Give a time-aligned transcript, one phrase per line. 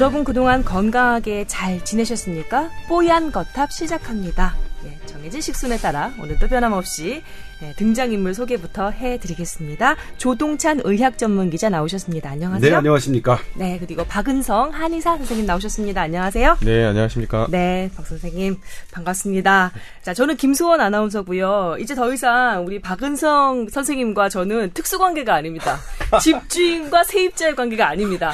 [0.00, 2.70] 여러분 그동안 건강하게 잘 지내셨습니까?
[2.88, 4.56] 뽀얀 거탑 시작합니다.
[4.86, 7.22] 예, 정해진 식순에 따라 오늘도 변함없이
[7.60, 9.94] 네, 등장인물 소개부터 해드리겠습니다.
[10.16, 12.30] 조동찬 의학 전문 기자 나오셨습니다.
[12.30, 12.70] 안녕하세요.
[12.70, 13.38] 네, 안녕하십니까.
[13.54, 16.00] 네, 그리고 박은성 한의사 선생님 나오셨습니다.
[16.00, 16.56] 안녕하세요.
[16.62, 17.48] 네, 안녕하십니까.
[17.50, 18.58] 네, 박 선생님
[18.92, 19.72] 반갑습니다.
[20.02, 21.76] 자, 저는 김수원 아나운서고요.
[21.80, 25.78] 이제 더 이상 우리 박은성 선생님과 저는 특수 관계가 아닙니다.
[26.22, 28.32] 집주인과 세입자의 관계가 아닙니다.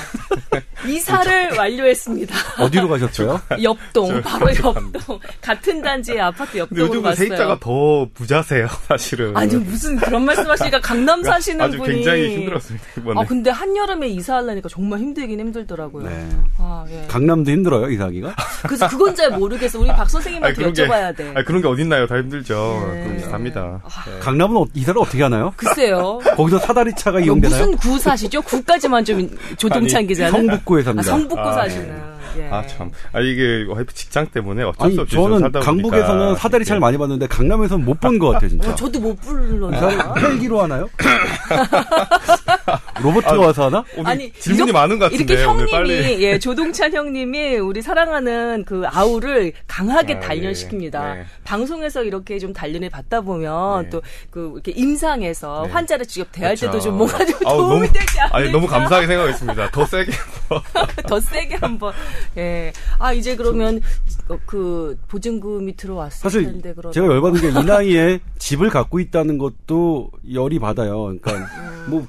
[0.86, 2.34] 이사를 완료했습니다.
[2.62, 3.40] 어디로 가셨어요?
[3.60, 5.18] 옆동, 바로 옆동.
[5.40, 7.26] 같은 단지의 아파트 옆동으로 요즘은 갔어요.
[7.28, 9.36] 세입자가 더 부자세요, 사실 은.
[9.36, 13.20] 아니 무슨 그런 말씀하시니까 강남 사시는 아주 분이 굉장히 힘들었습니다, 이번에.
[13.20, 16.06] 아 근데 한 여름에 이사하려니까 정말 힘들긴 힘들더라고요.
[16.08, 16.28] 네.
[16.58, 17.04] 아 예.
[17.08, 18.34] 강남도 힘들어요, 이사하기가?
[18.66, 19.78] 그래서 그건 잘 모르겠어.
[19.80, 21.32] 우리 박 선생님한테 아니, 여쭤봐야 돼.
[21.34, 22.06] 아니, 그런 게 어딨나요?
[22.06, 22.90] 다 힘들죠.
[22.92, 23.04] 네.
[23.04, 23.80] 그럼 비쌉니다.
[24.10, 24.18] 네.
[24.20, 25.52] 강남은 어- 이사를 어떻게 하나요?
[25.56, 26.18] 글쎄요.
[26.36, 27.66] 거기서 사다리 차가 이거 이용되나요?
[27.66, 28.42] 무슨 구 사시죠?
[28.42, 31.02] 구까지만 좀 조동찬 아니, 기자는 성북구에 아, 삽니다.
[31.02, 32.15] 성북구 아, 사시는.
[32.38, 32.48] 예.
[32.50, 32.90] 아, 참.
[33.12, 36.80] 아, 이게 와이프 직장 때문에 어쩔 아니, 수 없이 저는 살다 강북에서는 보니까 사다리 차를
[36.80, 38.70] 많이 봤는데 강남에서는 못 본 것 같아요, 진짜.
[38.70, 39.76] 어, 저도 못 불렀나?
[39.76, 40.88] 이사를 헬기로 하나요?
[43.02, 43.84] 로버트가 아, 와서 하나?
[43.96, 45.70] 오늘 질문이 많은 것 같은데 이렇게 오늘 형님이
[46.02, 50.92] 빨리 예 조동찬 형님이 우리 사랑하는 그 아우를 강하게 아, 단련시킵니다.
[51.02, 51.24] 네, 네.
[51.44, 53.90] 방송에서 이렇게 좀 단련을 받다 보면 네.
[53.90, 55.72] 또그 이렇게 임상에서 네.
[55.72, 56.66] 환자를 직접 대할 그렇죠.
[56.72, 58.36] 때도 좀 뭔가 좀 아우, 도움이 너무- 되지 않을까.
[58.38, 59.70] 아니 너무 감사하게 생각했습니다.
[59.70, 60.12] 더 세게
[61.08, 61.92] 더 세게 한번.
[62.36, 62.72] 예.
[62.98, 63.80] 아 이제 그러면
[64.28, 69.38] 어, 그 보증금이 들어왔을 사실 텐데 그러면 제가 열받은 게 이 나이에 집을 갖고 있다는
[69.38, 71.14] 것도 열이 받아요.
[71.20, 71.48] 그러니까
[71.88, 72.06] 뭐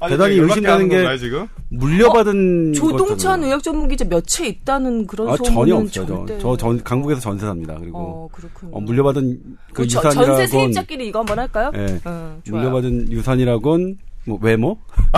[0.00, 1.48] 아니, 대단히 의심되는 게 건가요, 지금?
[1.70, 3.46] 물려받은 조동찬 거잖아요.
[3.46, 6.06] 의학 전문 기자 몇 채 있다는 그런 아, 소문은 전혀 없어요.
[6.06, 6.38] 절대.
[6.38, 7.76] 저, 저 전, 강북에서 전세 삽니다.
[7.80, 8.76] 그리고 어 그렇군요.
[8.76, 9.40] 어, 물려받은
[9.72, 11.70] 그그 저- 유산이라곤 전세 세입자끼리 이거 한번 할까요?
[11.74, 12.00] 예.
[12.04, 12.62] 어, 좋아요.
[12.70, 14.78] 물려받은 유산이라곤 뭐 외모?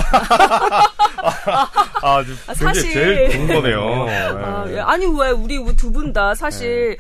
[2.03, 4.07] 아, 주- 아, 그게 사실- 제일 좋은 거네요.
[4.39, 4.75] 아, 네.
[4.77, 4.79] 예.
[4.81, 6.97] 아니 왜 우리 두 분 다 사실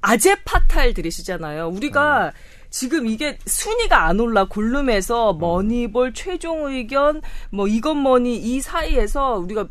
[0.00, 1.68] 아재 파탈 들이시잖아요.
[1.68, 2.32] 우리가
[2.74, 9.68] 지금 이게 순위가 안 올라 골룸에서 머니볼 최종 의견 뭐 이건 뭐니 이 사이에서 우리가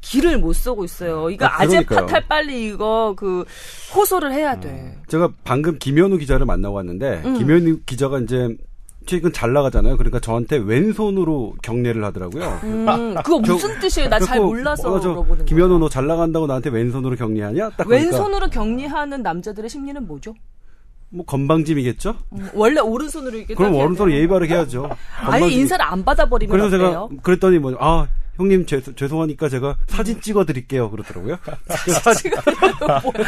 [0.00, 1.30] 길을 못 쓰고 있어요.
[1.30, 2.00] 이거 아, 아, 재 그러니까요.
[2.06, 3.44] 파탈 빨리 이거 그
[3.92, 4.96] 호소를 해야 돼.
[5.08, 7.38] 제가 방금 김현우 기자를 만나고 왔는데 음.
[7.38, 8.56] 김현우 기자가 이제
[9.04, 9.96] 최근 잘 나가잖아요.
[9.96, 12.60] 그러니까 저한테 왼손으로 격려를 하더라고요.
[12.62, 14.08] 음, 그거 무슨 뜻이에요?
[14.08, 15.78] 나 잘 몰라서 어, 저 물어보는 김현우.
[15.80, 17.70] 너 잘 나간다고 나한테 왼손으로 격려하냐?
[17.70, 20.34] 딱 그러니까 왼손으로 격리하는 남자들의 심리는 뭐죠?
[21.14, 22.14] 뭐 건방짐이겠죠?
[22.32, 24.16] 음, 원래 오른손으로 이렇게 그럼 딱 오른손으로?
[24.16, 24.90] 예의 바르게 해야죠.
[25.20, 27.08] 아예 건방짐이- 인사를 안 받아버리면 그래서 제가 어때요?
[27.22, 31.36] 그랬더니 뭐 아 형님 죄, 죄송하니까 제가 사진 찍어 드릴게요 그러더라고요.
[32.02, 32.32] 사진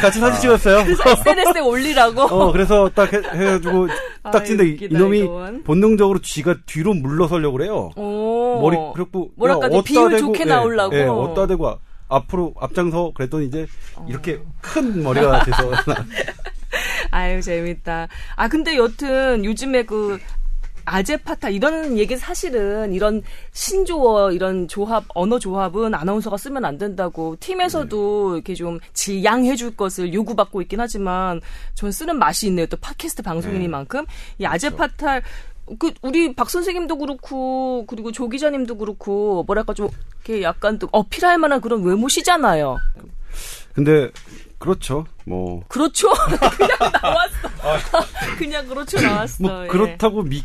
[0.01, 0.79] 같이 사진 찍었어요.
[0.79, 2.23] SNS에 올리라고.
[2.23, 3.87] 어 그래서 딱 해, 해가지고
[4.21, 5.63] 딱 아이, 찍는데 웃기다, 이놈이 이건.
[5.63, 7.91] 본능적으로 쥐가 뒤로 물러서려고 그래요.
[7.95, 8.59] 오.
[8.61, 10.93] 머리 그래갖고 뭐랄까, 비율 대고, 좋게 예, 나오려고.
[10.97, 11.77] 예, 어디다 대고 아-
[12.09, 13.65] 앞으로 앞장서 그랬더니 이제
[13.95, 14.05] 어.
[14.09, 15.71] 이렇게 큰 머리가 돼서
[17.11, 18.07] 아유 재밌다.
[18.35, 20.19] 아 근데 여튼 요즘에 그
[20.87, 23.21] 아제파타 이런 얘기 사실은 이런
[23.51, 30.13] 신조어 이런 조합 언어 조합은 아나운서가 쓰면 안 된다고 팀에서도 이렇게 좀 지양해 줄 것을
[30.13, 31.41] 요구받고 있긴 하지만
[31.73, 32.65] 전 쓰는 맛이 있네요.
[32.67, 34.05] 또 팟캐스트 방송이니만큼
[34.39, 35.23] 이 아제파탈
[35.77, 39.89] 그 우리 박 선생님도 그렇고 그리고 조 기자님도 그렇고 뭐랄까 좀
[40.23, 42.77] 이렇게 약간 또 어필할 만한 그런 외모시잖아요.
[43.73, 44.09] 근데
[44.59, 46.09] 그렇죠 뭐 그렇죠.
[46.57, 48.07] 그냥 나왔어.
[48.37, 49.43] 그냥 그렇죠 나왔어.
[49.43, 49.67] 뭐 예.
[49.67, 50.43] 그렇다고 미,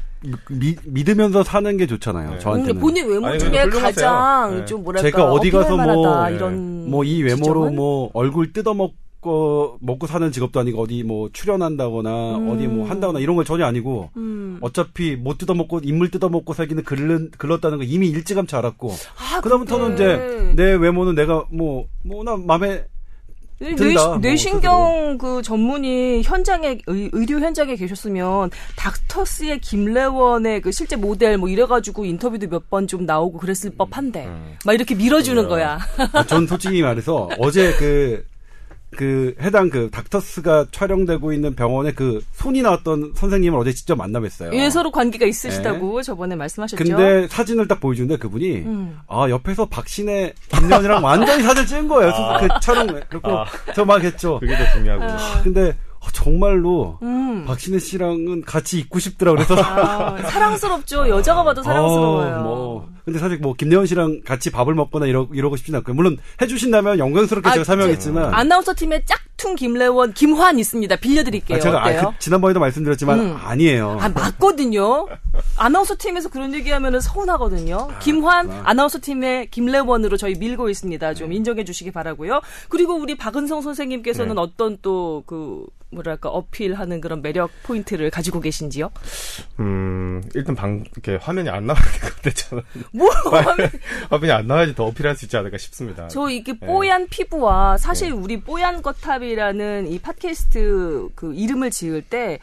[0.50, 2.30] 미, 믿으면서 사는 게 좋잖아요.
[2.30, 2.34] 네.
[2.36, 2.80] 음, 저한테는.
[2.80, 3.64] 본인 외모 아니, 중에.
[3.68, 4.64] 가장 네.
[4.66, 6.34] 좀 뭐랄까 제가 어디 가서 뭐, 네.
[6.34, 7.76] 이런 뭐 이 외모로 지점은?
[7.76, 12.50] 뭐 얼굴 뜯어먹고 먹고 사는 직업도 아니고 어디 뭐 출연한다거나 음.
[12.50, 14.58] 어디 뭐 한다거나 이런 건 전혀 아니고 음.
[14.60, 20.14] 어차피 못 뜯어먹고 인물 뜯어먹고 살기는 글른, 글렀다는 거 이미 일찌감치 알았고 아, 그다음부터는 근데
[20.14, 22.84] 이제 내 외모는 내가 뭐 뭐 나 마음에
[23.62, 31.38] 뇌, 뭐 뇌신경 그 전문의 현장에 의, 의료 현장에 계셨으면 닥터스의 김래원의 그 실제 모델
[31.38, 34.56] 뭐 이래가지고 인터뷰도 몇 번 좀 나오고 그랬을 법한데 음.
[34.64, 35.49] 막 이렇게 밀어주는 그래요.
[35.49, 35.79] 거야.
[36.12, 38.25] 아, 전 솔직히 말해서 어제 그,
[38.96, 44.52] 그 해당 그 닥터스가 촬영되고 있는 병원에 그 손이 나왔던 선생님을 어제 직접 만나뵀어요.
[44.54, 46.82] 예, 서로 관계가 있으시다고 저번에 말씀하셨죠.
[46.82, 48.98] 근데 사진을 딱 보여주는데 그분이 음.
[49.08, 52.10] 아 옆에서 박신혜 김연이랑 완전히 사진 찍은 거예요.
[52.10, 52.40] 아.
[52.40, 53.46] 그 촬영 그리고 아.
[53.74, 54.38] 저막 했죠.
[54.40, 55.04] 그게 더 중요하고.
[55.04, 55.42] 아.
[55.42, 57.44] 근데 어, 정말로 음.
[57.46, 61.08] 박신혜 씨랑은 같이 있고 싶더라 그래서 아, 사랑스럽죠.
[61.08, 62.37] 여자가 봐도 사랑스러워요.
[62.37, 65.94] 어, 뭐 근데 사실 뭐 김예원 씨랑 같이 밥을 먹거나 이러, 이러고 싶진 않고요.
[65.94, 70.94] 물론 해주신다면 영광스럽게 아, 제가 설명했지만 아나운서 팀의 짝 짝퉁 김래원, 김환 있습니다.
[70.96, 71.56] 빌려드릴게요.
[71.56, 72.10] 아, 제가 아?
[72.10, 73.36] 그 지난번에도 말씀드렸지만 음.
[73.42, 73.98] 아니에요.
[74.00, 75.08] 아, 맞거든요.
[75.56, 77.88] 아나운서 팀에서 그런 얘기하면 서운하거든요.
[78.00, 81.14] 김환 아나운서 팀의 김래원으로 저희 밀고 있습니다.
[81.14, 82.40] 좀 인정해 주시기 바라고요.
[82.68, 84.40] 그리고 우리 박은성 선생님께서는 네.
[84.40, 88.90] 어떤 또 그 뭐랄까 어필하는 그런 매력 포인트를 가지고 계신지요?
[89.60, 92.64] 음, 일단 방, 이렇게 화면이 안 나와야 될것 같잖아요.
[92.92, 93.70] 뭐 하면
[94.10, 96.08] 화면이 안 나와야지 더 어필할 수 있지 않을까 싶습니다.
[96.08, 96.66] 저 이게 네.
[96.66, 102.38] 뽀얀 피부와 사실 우리 뽀얀 거탑이 라는 이 팟캐스트 그 이름을 지을 때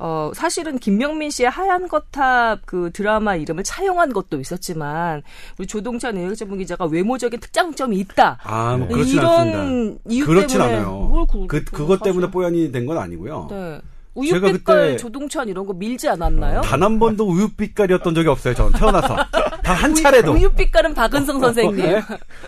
[0.00, 5.22] 어, 사실은 김명민 씨의 하얀 거탑 그 드라마 이름을 차용한 것도 있었지만
[5.58, 8.38] 우리 조동찬 의학전문 기자가 외모적인 특장점이 있다.
[8.44, 8.94] 아, 뭐 네.
[8.94, 10.00] 그렇진 이런 않습니다.
[10.08, 10.92] 이유 그렇진 때문에 않아요.
[10.92, 13.48] 뭘 그, 그 그것 때문에 뽀얀이 된 건 아니고요.
[13.50, 13.80] 네.
[14.26, 16.60] 제가 우유빛깔 그때- 조동찬 이런 거 밀지 않았나요?
[16.62, 18.54] 단 한 번도 우유 빛깔이었던 적이 없어요.
[18.54, 19.16] 저는 태어나서
[19.62, 21.76] 단 한 차례도 우유 빛깔은 박은성 선생님.
[21.76, 22.02] 네.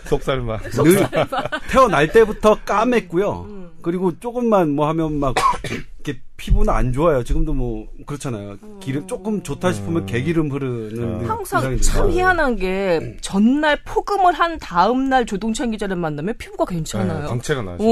[0.05, 0.59] 속살만.
[0.71, 1.07] 늘
[1.69, 3.45] 태어날 때부터 까맸고요.
[3.45, 3.69] 음.
[3.81, 5.35] 그리고 조금만 뭐 하면 막
[6.03, 7.23] 이렇게 피부는 안 좋아요.
[7.23, 8.57] 지금도 뭐 그렇잖아요.
[8.79, 11.29] 기름 조금 좋다 싶으면 개기름 흐르는 음.
[11.29, 12.09] 항상 참 있어요.
[12.11, 17.21] 희한한 게 전날 폭음을 한 다음 날 조동찬 기자를 만나면 피부가 괜찮아요.
[17.21, 17.83] 네, 광채가 나죠.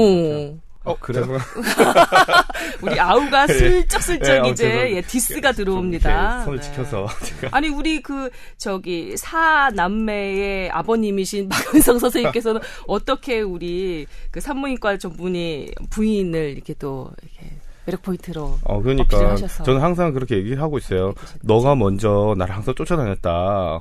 [0.84, 0.90] 오.
[0.90, 1.26] 어, 그래요?
[1.26, 2.46] 죄송합니다.
[2.80, 4.92] 우리 아우가 슬쩍슬쩍 예, 어, 이제.
[4.96, 6.44] 예, 디스가 좀 들어옵니다.
[6.44, 6.64] 손을 네.
[6.64, 15.74] 지켜서 제가 아니 우리 그 저기 사남매의 아버님이신 박은성 선생님께서는 어떻게 우리 그 산부인과 전문의
[15.90, 17.59] 부인을 이렇게 또 이렇게
[17.90, 19.64] 매력 포인트로 어, 그러니까 하셔서.
[19.64, 21.12] 저는 항상 그렇게 얘기를 하고 있어요.
[21.42, 23.30] 너가 먼저 나를 항상 쫓아다녔다.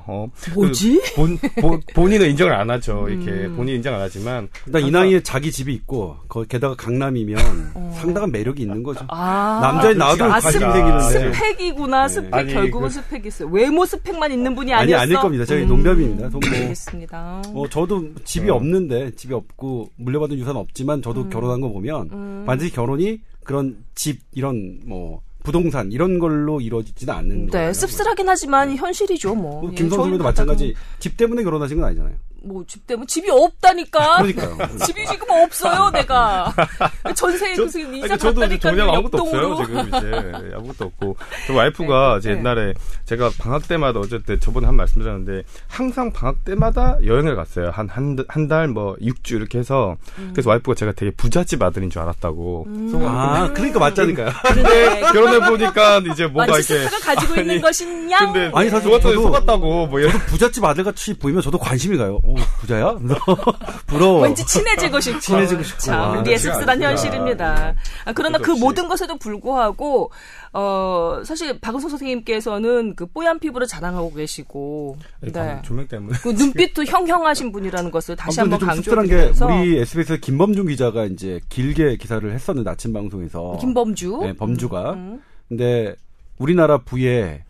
[0.07, 0.27] 어.
[0.55, 0.99] 뭐지?
[0.99, 3.07] 그 본, 본 본인은 인정을 안 하죠.
[3.09, 3.55] 이렇게 음.
[3.55, 7.95] 본인 인정 안 하지만 일단 이 나이에 자기 집이 있고 거 게다가 강남이면 어.
[7.99, 9.05] 상당한 매력이 있는 거죠.
[9.09, 12.13] 아, 남자인 나도 아, 관심이 스- 생기는데 스펙이구나 네.
[12.13, 13.49] 스펙 아니, 결국은 그- 스펙이 있어요.
[13.49, 15.01] 외모 스펙만 있는 분이 아니 아니었어.
[15.03, 15.45] 아닐 겁니다.
[15.45, 16.29] 저희 음, 농담입니다.
[16.29, 17.41] 돈 뭐, 알겠습니다.
[17.53, 18.55] 어, 저도 집이 음.
[18.55, 22.43] 없는데 집이 없고 물려받은 유산 없지만 저도 결혼한 거 보면 음.
[22.47, 23.19] 반드시 결혼이
[23.49, 27.73] 그런 집 이런 뭐 부동산 이런 걸로 이루어지지는 않는 네.
[27.73, 29.61] 씁쓸하긴 하지만 현실이죠, 뭐.
[29.61, 32.13] 뭐 예, 김성 같아도 마찬가지 집 때문에 결혼하신 건 아니잖아요.
[32.43, 34.17] 뭐, 집 때문에 집이 없다니까.
[34.23, 34.57] 그러니까요.
[34.85, 36.53] 집이 지금 없어요, 내가.
[37.15, 39.55] 전세에 저, 무슨 아니, 이사 저도 이제 갔다니까 전혀 아무것도 없어요.
[39.65, 42.37] 지금 이제 아무것도 없고 저 와이프가 네, 이제 네.
[42.39, 42.73] 옛날에
[43.05, 48.15] 제가 방학 때마다 어쨌든 저번에 한 말씀 드렸는데 항상 방학 때마다 여행을 갔어요 한 한
[48.27, 50.29] 한 달 뭐 6주 이렇게 해서 음.
[50.33, 52.67] 그래서 와이프가 제가 되게 부잣집 아들인 줄 알았다고
[53.05, 54.29] 아, 그러니까 맞자니까요.
[54.45, 58.17] 근데 결혼해 보니까 이제 뭐가 이렇게 가지고 있는 아니, 것이냐?
[58.19, 62.19] 근데 아니, 사실 저도- 속았다고 뭐 이런 부잣집 아들 같이 보이면 저도 관심이 가요.
[62.29, 62.97] 어, 부자야?
[63.87, 64.21] 부러워.
[64.21, 65.19] 왠지 친해지고 싶고.
[65.19, 65.79] 친해지고 싶고.
[65.81, 66.81] 참, 아, 우리의 씁쓸한.
[66.81, 67.75] 현실입니다.
[68.05, 68.61] 아, 그러나 그 없이.
[68.61, 70.11] 모든 것에도 불구하고,
[70.53, 75.61] 어, 사실 박은성 선생님께서는 그 뽀얀 피부를 자랑하고 계시고, 네.
[75.63, 81.39] 조명 때문에 그 눈빛도 형형하신 분이라는 것을 다시 한번 강조드리면서 우리 SBS 김범준 기자가 이제
[81.49, 84.93] 길게 기사를 했었는데 아침 방송에서 김범주, 네, 범주가.
[84.93, 85.21] 음.
[85.47, 85.95] 근데
[86.37, 87.43] 우리나라 부의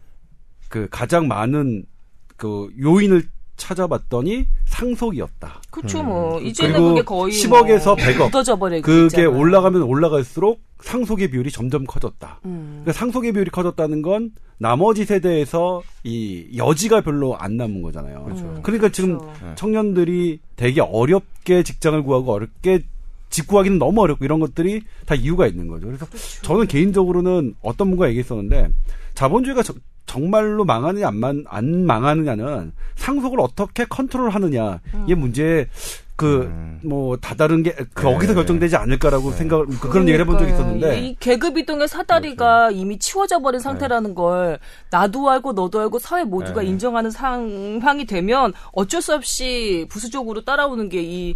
[0.70, 1.86] 그 가장 많은
[2.38, 3.24] 그 요인을
[3.60, 5.62] 찾아봤더니 상속이었다.
[5.70, 8.24] 그렇죠 뭐 이제는 그게 거의 10억에서 뭐 100억.
[8.26, 9.38] 묻어져 버리고 그게 있잖아요.
[9.38, 12.40] 올라가면 올라갈수록 상속의 비율이 점점 커졌다.
[12.46, 12.80] 음.
[12.84, 18.24] 그러니까 상속의 비율이 커졌다는 건 나머지 세대에서 이 여지가 별로 안 남은 거잖아요.
[18.24, 18.60] 그렇죠.
[18.64, 19.56] 그러니까 지금 그렇죠.
[19.56, 22.82] 청년들이 되게 어렵게 직장을 구하고 어렵게
[23.30, 25.86] 집 구하기는 너무 어렵고 이런 것들이 다 이유가 있는 거죠.
[25.88, 26.42] 그래서 그렇죠.
[26.42, 28.70] 저는 개인적으로는 어떤 분과 얘기했었는데
[29.14, 29.74] 자본주의가 저-
[30.10, 35.68] 정말로 망하느냐 안, 망, 안 망하느냐는 상속을 어떻게 컨트롤하느냐 이 문제에
[36.16, 36.80] 그 음.
[36.84, 37.86] 뭐 다다른 게그 네.
[38.14, 40.78] 거기서 결정되지 않을까라고 생각을 그- 그런 얘기를 해본 적이 그러니까요.
[40.80, 44.58] 있었는데 이 계급 이동의 사다리가 이미 치워져 버린 상태라는 걸
[44.90, 46.68] 나도 알고 너도 알고 사회 모두가 네.
[46.70, 51.36] 인정하는 상황이 되면 어쩔 수 없이 부수적으로 따라오는 게 이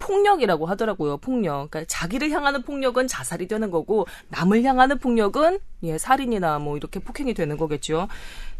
[0.00, 1.18] 폭력이라고 하더라고요.
[1.18, 1.70] 폭력.
[1.70, 7.34] 그러니까 자기를 향하는 폭력은 자살이 되는 거고 남을 향하는 폭력은 예, 살인이나 뭐 이렇게 폭행이
[7.34, 8.08] 되는 거겠죠.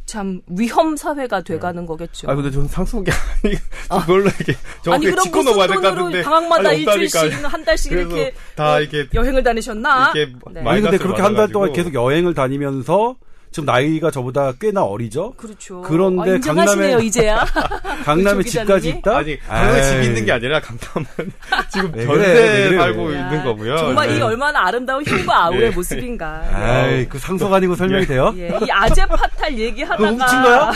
[0.06, 2.28] 참 위험 사회가 돼가는 거겠죠.
[2.30, 3.10] 아 근데 저는 상속이
[3.90, 4.54] 아니 그걸로 이렇게
[4.90, 6.78] 아니 그럼 무슨 돈으로 같은데 방학마다 아니.
[6.82, 10.12] 일주일씩 한 달씩 이렇게 다 어, 이게 여행을 다니셨나?
[10.14, 10.62] 이렇게 네.
[10.68, 11.72] 아니 근데 그렇게 한 달 동안.
[11.72, 13.16] 계속 여행을 다니면서
[13.52, 15.32] 지금 나이가 저보다 꽤나 어리죠.
[15.36, 15.82] 그렇죠.
[15.82, 17.44] 그런데 아, 강남에- 이제야.
[18.04, 18.88] 강남에 조 집까지?
[18.90, 19.16] 있다.
[19.18, 19.84] 아니 강남에 에이.
[19.86, 21.32] 집이 있는 게 아니라 강남은
[21.72, 23.18] 지금 왜 전세 그래, 왜 그래, 살고 왜.
[23.18, 23.76] 있는 거고요.
[23.76, 24.16] 정말 네.
[24.18, 25.70] 이 얼마나 아름다운 흉과 아우의 예.
[25.70, 26.44] 모습인가.
[26.52, 28.32] 아이 그 상속 아니고 설명이 돼요?
[28.36, 30.72] 예, 이 아재 파탈 얘기하다가 훔친 거야?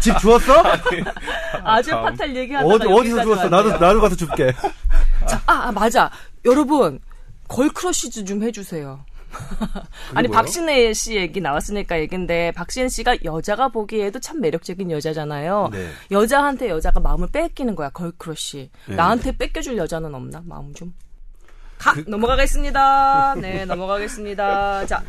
[0.00, 0.64] 집 주웠어?
[1.62, 2.02] 아재 참.
[2.02, 3.48] 파탈 얘기하다가 어디 어디서 주웠어?
[3.48, 3.70] 나도.
[3.78, 4.52] 나도 가서 줄게.
[5.28, 6.10] 자, 아, 아, 맞아.
[6.44, 6.98] 여러분
[7.46, 8.98] girl crush즈 좀 해주세요.
[10.14, 10.32] 아니 뭐예요?
[10.32, 15.70] 박신혜 씨 얘기 나왔으니까 얘긴데 박신혜 씨가 여자가 보기에도 참 매력적인 여자잖아요.
[15.72, 15.88] 네.
[16.10, 18.70] 여자한테 여자가 마음을 뺏기는 거야 girl crush.
[18.88, 18.94] 네.
[18.94, 20.92] 나한테 뺏겨줄 여자는 없나 마음 좀?
[21.78, 23.34] 가, 넘어가겠습니다.
[23.36, 24.86] 네, 넘어가겠습니다.
[24.86, 25.02] 자,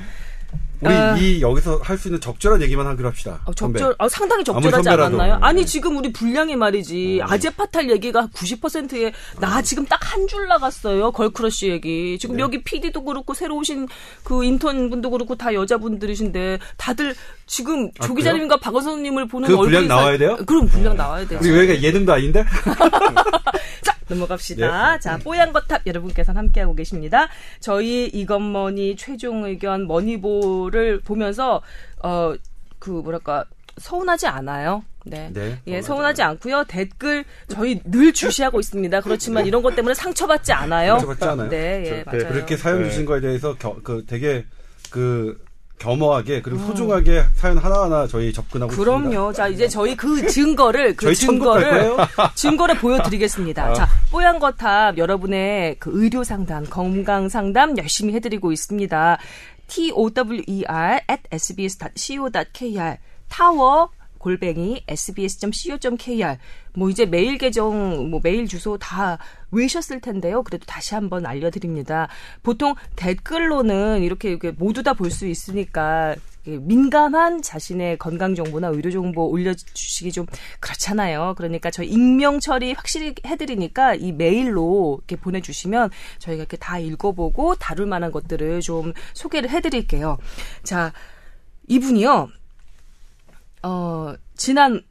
[0.79, 1.17] 우리 아.
[1.17, 3.39] 이 여기서 할 수 있는 적절한 얘기만 하기로 합시다.
[3.45, 3.53] 어.
[3.53, 4.87] 적절, 어, 상당히 적절하지.
[4.89, 5.35] 않았나요?
[5.35, 5.39] 네.
[5.41, 7.21] 아니, 지금 우리 분량이 말이지.
[7.23, 11.11] 아재파탈 얘기가 90%에, 나 지금 딱 한 줄 나갔어요.
[11.11, 12.17] girl crush 얘기.
[12.19, 12.43] 지금 네.
[12.43, 13.87] 여기 PD도 그렇고, 새로 오신
[14.23, 17.15] 그 인턴 분도 그렇고, 다 여자분들이신데, 다들
[17.47, 19.71] 지금 아, 조 기자님과 박원선님을 보는 그 얼굴이.
[19.71, 20.37] 분량 나와야 돼요?
[20.45, 21.39] 그럼 분량 나와야 돼요.
[21.41, 22.43] 우리 여기가 예능도 아닌데?
[23.81, 24.99] 자, 넘어갑시다.
[24.99, 27.29] 자, 뽀얀 거탑 여러분께서는 함께하고 계십니다.
[27.59, 31.61] 저희 이것머니 최종 의견 머니볼을 보면서,
[32.03, 32.33] 어,
[32.79, 33.45] 그, 뭐랄까,
[33.77, 34.83] 서운하지 않아요.
[35.05, 35.29] 네.
[35.31, 36.65] 네, 예, 서운하지 않고요.
[36.67, 38.99] 댓글 저희 늘 주시하고 있습니다.
[39.01, 40.93] 그렇지만 이런 것 때문에 상처받지 않아요.
[40.99, 41.49] 상처받지 않아요.
[41.49, 42.27] 네, 예, 저- 맞아요.
[42.33, 42.89] 그렇게 사연 네.
[42.89, 44.43] 주신 거에 대해서 겨, 그 되게
[44.89, 45.39] 그
[45.79, 48.95] 겸허하게 그리고 소중하게 사연 하나하나 저희 접근하고 있습니다.
[48.95, 49.09] 음.
[49.09, 49.33] 그럼요.
[49.33, 51.95] 자, 이제 저희 그 증거를, 그 증거를?
[52.35, 53.73] 증거를 보여드리겠습니다.
[53.73, 59.17] 자, 뽀얀 거탑 여러분의 그 의료 상담, 건강 상담 열심히 해드리고 있습니다.
[59.67, 62.97] tower at sbs.co.kr
[63.29, 66.37] 타워 골뱅이 sbs.co.kr
[66.75, 69.17] 뭐 이제 메일 계정 뭐 메일 주소 다
[69.51, 70.43] 외셨을 텐데요.
[70.43, 72.07] 그래도 다시 한번 알려드립니다.
[72.43, 79.27] 보통 댓글로는 이렇게, 이렇게 모두 다 볼 수 있으니까 민감한 자신의 건강 정보나 의료 정보
[79.27, 80.25] 올려주시기 좀
[80.59, 81.33] 그렇잖아요.
[81.37, 87.85] 그러니까 저희 익명 처리 확실히 해드리니까 이 메일로 이렇게 보내주시면 저희가 이렇게 다 읽어보고 다룰
[87.87, 90.17] 만한 것들을 좀 소개를 해드릴게요.
[90.63, 90.93] 자,
[91.67, 92.29] 이분이요.
[93.67, 94.81] 어, 지난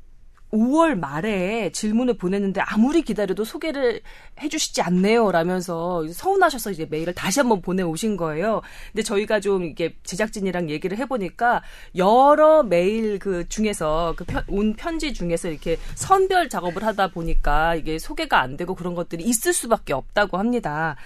[0.52, 4.00] 5월 말에 질문을 보냈는데 아무리 기다려도 소개를
[4.40, 5.32] 해주시지 않네요.
[5.32, 8.60] 라면서 서운하셔서 이제 메일을 다시 한번 보내오신 거예요.
[8.92, 11.62] 근데 저희가 좀 이게 제작진이랑 얘기를 해보니까
[11.96, 18.40] 여러 메일 그 중에서 그 온 편지 중에서 이렇게 선별 작업을 하다 보니까 이게 소개가
[18.40, 20.96] 안 되고 그런 것들이 있을 수밖에 없다고 합니다.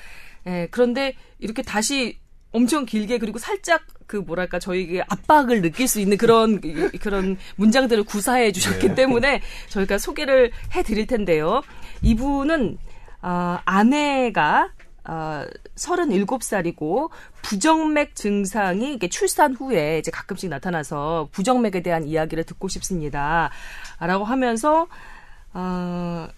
[0.47, 2.19] 예, 그런데 이렇게 다시
[2.53, 6.61] 엄청 길게 그리고 살짝 그 뭐랄까 저희에게 압박을 느낄 수 있는 그런
[7.01, 11.63] 그런 문장들을 구사해 주셨기 때문에 저희가 소개를 해 드릴 텐데요.
[12.03, 12.79] 이분은
[13.23, 14.71] 어, 아내가
[15.05, 15.45] 어,
[15.77, 17.11] 37살이고
[17.43, 23.51] 부정맥 증상이 이게 출산 후에 이제 가끔씩 나타나서 부정맥에 대한 이야기를 듣고 싶습니다.
[23.99, 24.89] 라고 하면서
[25.53, 26.29] 어,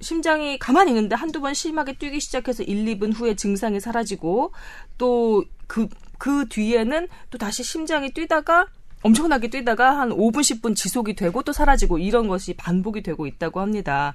[0.00, 4.52] 심장이 가만히 있는데 한두 번 심하게 뛰기 시작해서 1, 2분 후에 증상이 사라지고
[4.98, 5.88] 또 그,
[6.18, 8.66] 그 뒤에는 또 다시 심장이 뛰다가
[9.02, 14.14] 엄청나게 뛰다가 한 5분, 10분 지속이 되고 또 사라지고 이런 것이 반복이 되고 있다고 합니다.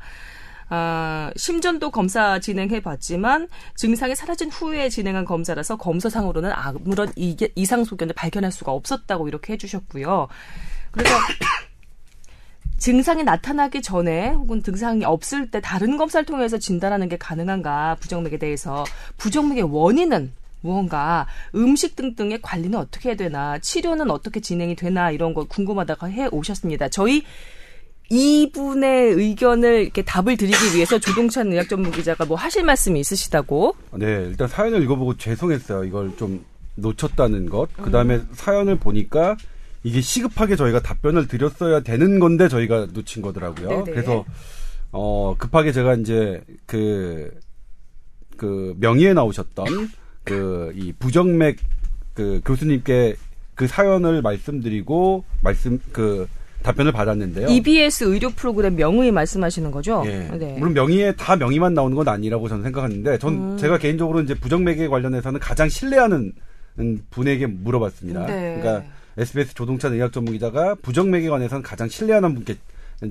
[0.69, 8.13] 아, 심전도 검사 진행해 봤지만 증상이 사라진 후에 진행한 검사라서 검사상으로는 아무런 이게, 이상 소견을
[8.15, 10.27] 발견할 수가 없었다고 이렇게 해주셨고요.
[10.91, 11.15] 그래서
[12.77, 18.83] 증상이 나타나기 전에 혹은 증상이 없을 때 다른 검사를 통해서 진단하는 게 가능한가 부정맥에 대해서
[19.17, 25.43] 부정맥의 원인은 무언가 음식 등등의 관리는 어떻게 해야 되나 치료는 어떻게 진행이 되나 이런 거
[25.43, 26.89] 궁금하다가 해 오셨습니다.
[26.89, 27.23] 저희
[28.09, 33.75] 이분의 의견을 이렇게 답을 드리기 위해서 조동찬 의학 전문 기자가 뭐 하실 말씀이 있으시다고?
[33.93, 35.83] 네, 일단 사연을 읽어보고 죄송했어요.
[35.83, 37.69] 이걸 좀 놓쳤다는 것.
[37.75, 39.35] 그 다음에 사연을 보니까
[39.83, 43.69] 이게 시급하게 저희가 답변을 드렸어야 되는 건데 저희가 놓친 거더라고요.
[43.69, 43.83] 네네.
[43.83, 44.25] 그래서
[44.91, 47.35] 어 급하게 제가 이제 그그
[48.77, 49.65] 명의에 나오셨던
[50.23, 51.57] 그 이 부정맥
[52.13, 53.15] 그 교수님께
[53.55, 56.27] 그 사연을 말씀드리고 말씀 그
[56.63, 57.49] 답변을 받았는데요.
[57.49, 60.01] EBS 의료 프로그램 명의 말씀하시는 거죠?
[60.05, 60.29] 예.
[60.37, 60.55] 네.
[60.57, 63.57] 물론 명의에 다 명의만 나오는 건 아니라고 저는 생각하는데, 전 음.
[63.57, 66.31] 제가 개인적으로 이제 부정맥에 관련해서는 가장 신뢰하는
[67.09, 68.25] 분에게 물어봤습니다.
[68.27, 68.59] 네.
[68.61, 68.85] 그러니까
[69.17, 72.55] SBS 조동찬 의학 전문 기자가 부정맥에 관해서는 가장 신뢰하는 분께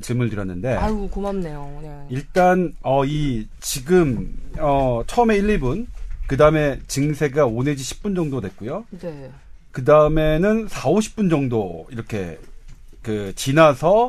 [0.00, 1.81] 질문을 드렸는데, 아유 고맙네요.
[1.83, 2.07] 네.
[2.09, 5.87] 일단 어 이 지금 어 처음에 1, 2분,
[6.32, 8.86] 그 다음에 증세가 5 내지 10분 정도 됐고요.
[9.02, 9.30] 네.
[9.70, 12.38] 그 다음에는 4, 50분 정도 이렇게
[13.02, 14.08] 그 지나서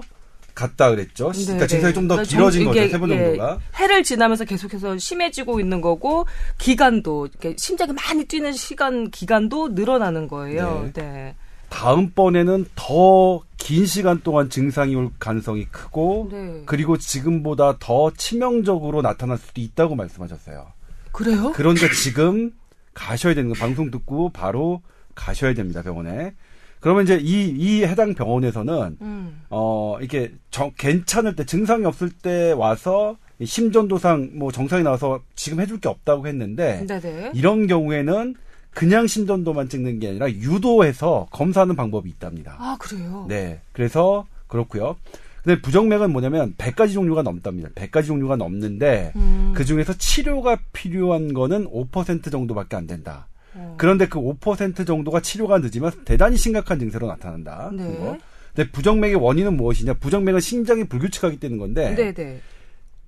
[0.56, 1.34] 갔다 그랬죠.
[1.34, 1.68] 네, 그러니까 네.
[1.68, 2.80] 증상이 좀더 그러니까 길어진 정- 거죠.
[2.80, 3.60] 이게, 세번 예, 정도가.
[3.76, 6.26] 해를 지나면서 계속해서 심해지고 있는 거고
[6.60, 7.28] 기간도
[7.58, 10.92] 심장이 많이 뛰는 시간 기간도 늘어나는 거예요.
[10.94, 11.36] 네.
[11.68, 16.64] 다음번에는 더 긴 시간 동안 증상이 올 가능성이 크고 네.
[16.68, 20.68] 그리고 지금보다 더 치명적으로 나타날 수도 있다고 말씀하셨어요.
[21.14, 21.54] 그래요?
[21.56, 22.52] 그런데 지금
[22.94, 24.82] 가셔야 되는 거 방송 듣고 바로
[25.16, 26.34] 가셔야 됩니다 병원에.
[26.82, 29.42] 그러면 이제 이, 이 해당 병원에서는 음.
[29.50, 35.62] 어 이렇게 정- 괜찮을 때 증상이 없을 때 와서 이 심전도상 뭐 정상이 나와서 지금
[35.62, 37.32] 해줄 게 없다고 했는데 네네.
[37.36, 38.36] 이런 경우에는
[38.72, 42.56] 그냥 심전도만 찍는 게 아니라 유도해서 검사하는 방법이 있답니다.
[42.60, 43.26] 아 그래요?
[43.30, 43.62] 네.
[43.72, 44.98] 그래서 그렇고요.
[45.44, 47.70] 근데 부정맥은 뭐냐면 100가지 종류가 넘답니다.
[47.76, 49.52] 100가지 종류가 넘는데 음.
[49.54, 53.28] 그 중에서 치료가 필요한 거는 5% 정도밖에 안 된다.
[53.54, 53.76] 어.
[53.78, 57.72] 그런데 그 5% 정도가 치료가 늦으면 대단히 심각한 증세로 나타난다.
[57.74, 57.84] 네.
[57.84, 58.18] 그거.
[58.56, 59.96] 근데 부정맥의 원인은 무엇이냐?
[59.96, 62.40] 부정맥은 심장이 불규칙하기 때문인 건데, 네, 네.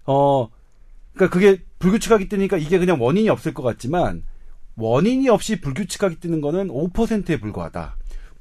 [0.05, 0.49] 어,
[1.13, 4.23] 그러니까 그게 불규칙하기 때문이니까 이게 그냥 원인이 없을 것 같지만
[4.75, 7.95] 원인이 없이 불규칙하게 뜨는 거는 5%에 불과하다.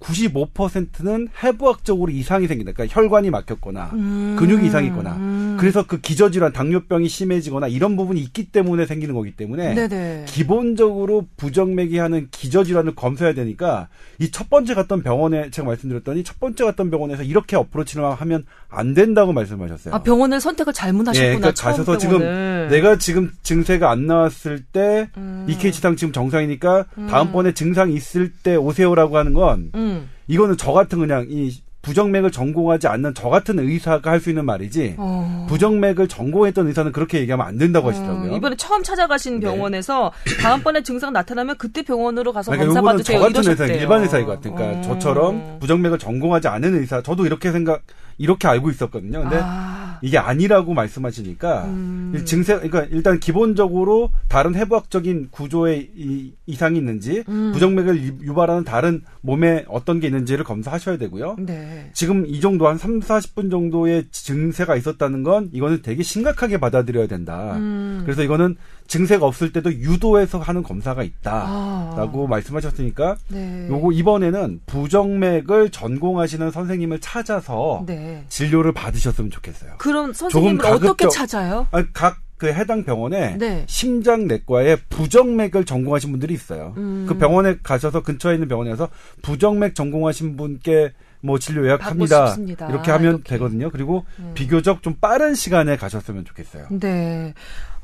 [0.04, 2.72] 95%는 해부학적으로 이상이 생긴다.
[2.72, 4.36] 그러니까 혈관이 막혔거나 음.
[4.38, 5.56] 근육이 이상이 있거나 음.
[5.58, 10.24] 그래서 그 기저질환, 당뇨병이 심해지거나 이런 부분이 있기 때문에 생기는 거기 때문에 네네.
[10.28, 13.88] 기본적으로 부정맥이 하는 기저질환을 검사해야 되니까
[14.20, 18.92] 이 첫 번째 갔던 병원에 제가 말씀드렸더니 첫 번째 갔던 병원에서 이렇게 어프로치를 하면 안
[18.92, 19.94] 된다고 말씀하셨어요.
[19.94, 21.32] 아, 병원을 선택을 잘못하셨구나.
[21.32, 22.68] 예, 그러니까 가셔서 지금 병원을.
[22.68, 25.46] 내가 지금 증세가 안 나왔을 때 음.
[25.48, 27.06] EKG상 지금 정상이니까 음.
[27.06, 29.93] 다음번에 증상 있을 때 오세요라고 하는 건 음.
[30.26, 34.94] 이거는 저 같은 그냥 이 부정맥을 전공하지 않는 저 같은 의사가 할 수 있는 말이지
[34.96, 35.44] 어.
[35.50, 38.30] 부정맥을 전공했던 의사는 그렇게 얘기하면 안 된다고 하시더라고요.
[38.30, 39.46] 음, 이번에 처음 찾아가신 네.
[39.46, 43.20] 병원에서 다음번에 증상 나타나면 그때 병원으로 가서 그러니까 검사 요거는 저 받으세요.
[43.20, 43.82] 같은 의사, 이러셨대요.
[43.82, 44.54] 일반 의사인 것 같아요.
[44.54, 44.82] 그러니까 음.
[44.82, 47.82] 저처럼 부정맥을 전공하지 않은 의사, 저도 이렇게 생각,
[48.18, 49.22] 이렇게 알고 있었거든요.
[49.22, 52.12] 근데 아, 이게 아니라고 말씀하시니까 음.
[52.16, 57.52] 이 증세 그러니까 일단 기본적으로 다른 해부학적인 구조에 이, 이상이 있는지 음.
[57.52, 61.36] 부정맥을 유- 유발하는 다른 몸에 어떤 게 있는지를 검사하셔야 되고요.
[61.38, 61.90] 네.
[61.94, 67.54] 지금 이 정도 한 3, 40분 정도의 증세가 있었다는 건 이거는 되게 심각하게 받아들여야 된다.
[67.56, 68.02] 음.
[68.04, 71.04] 그래서 이거는 증세가 없을 때도 유도해서 하는 검사가 아.
[71.04, 73.66] 있다라고 말씀하셨으니까 네.
[73.68, 78.24] 요거 이번에는 부정맥을 전공하시는 선생님을 찾아서 네.
[78.28, 79.72] 진료를 받으셨으면 좋겠어요.
[79.78, 81.66] 그럼 선생님을 조금 어떻게 찾아요?
[81.70, 83.64] 아, 각그 해당 병원에 네.
[83.68, 86.74] 심장내과에 부정맥을 전공하신 분들이 있어요.
[86.76, 87.06] 음.
[87.08, 88.88] 그 병원에 가셔서 근처에 있는 병원에서
[89.22, 90.92] 부정맥 전공하신 분께
[91.24, 92.26] 뭐 진료 예약합니다.
[92.28, 92.68] 싶습니다.
[92.68, 93.30] 이렇게 하면 이렇게.
[93.30, 93.70] 되거든요.
[93.70, 94.32] 그리고 음.
[94.34, 96.66] 비교적 좀 빠른 시간에 가셨으면 좋겠어요.
[96.70, 97.32] 네.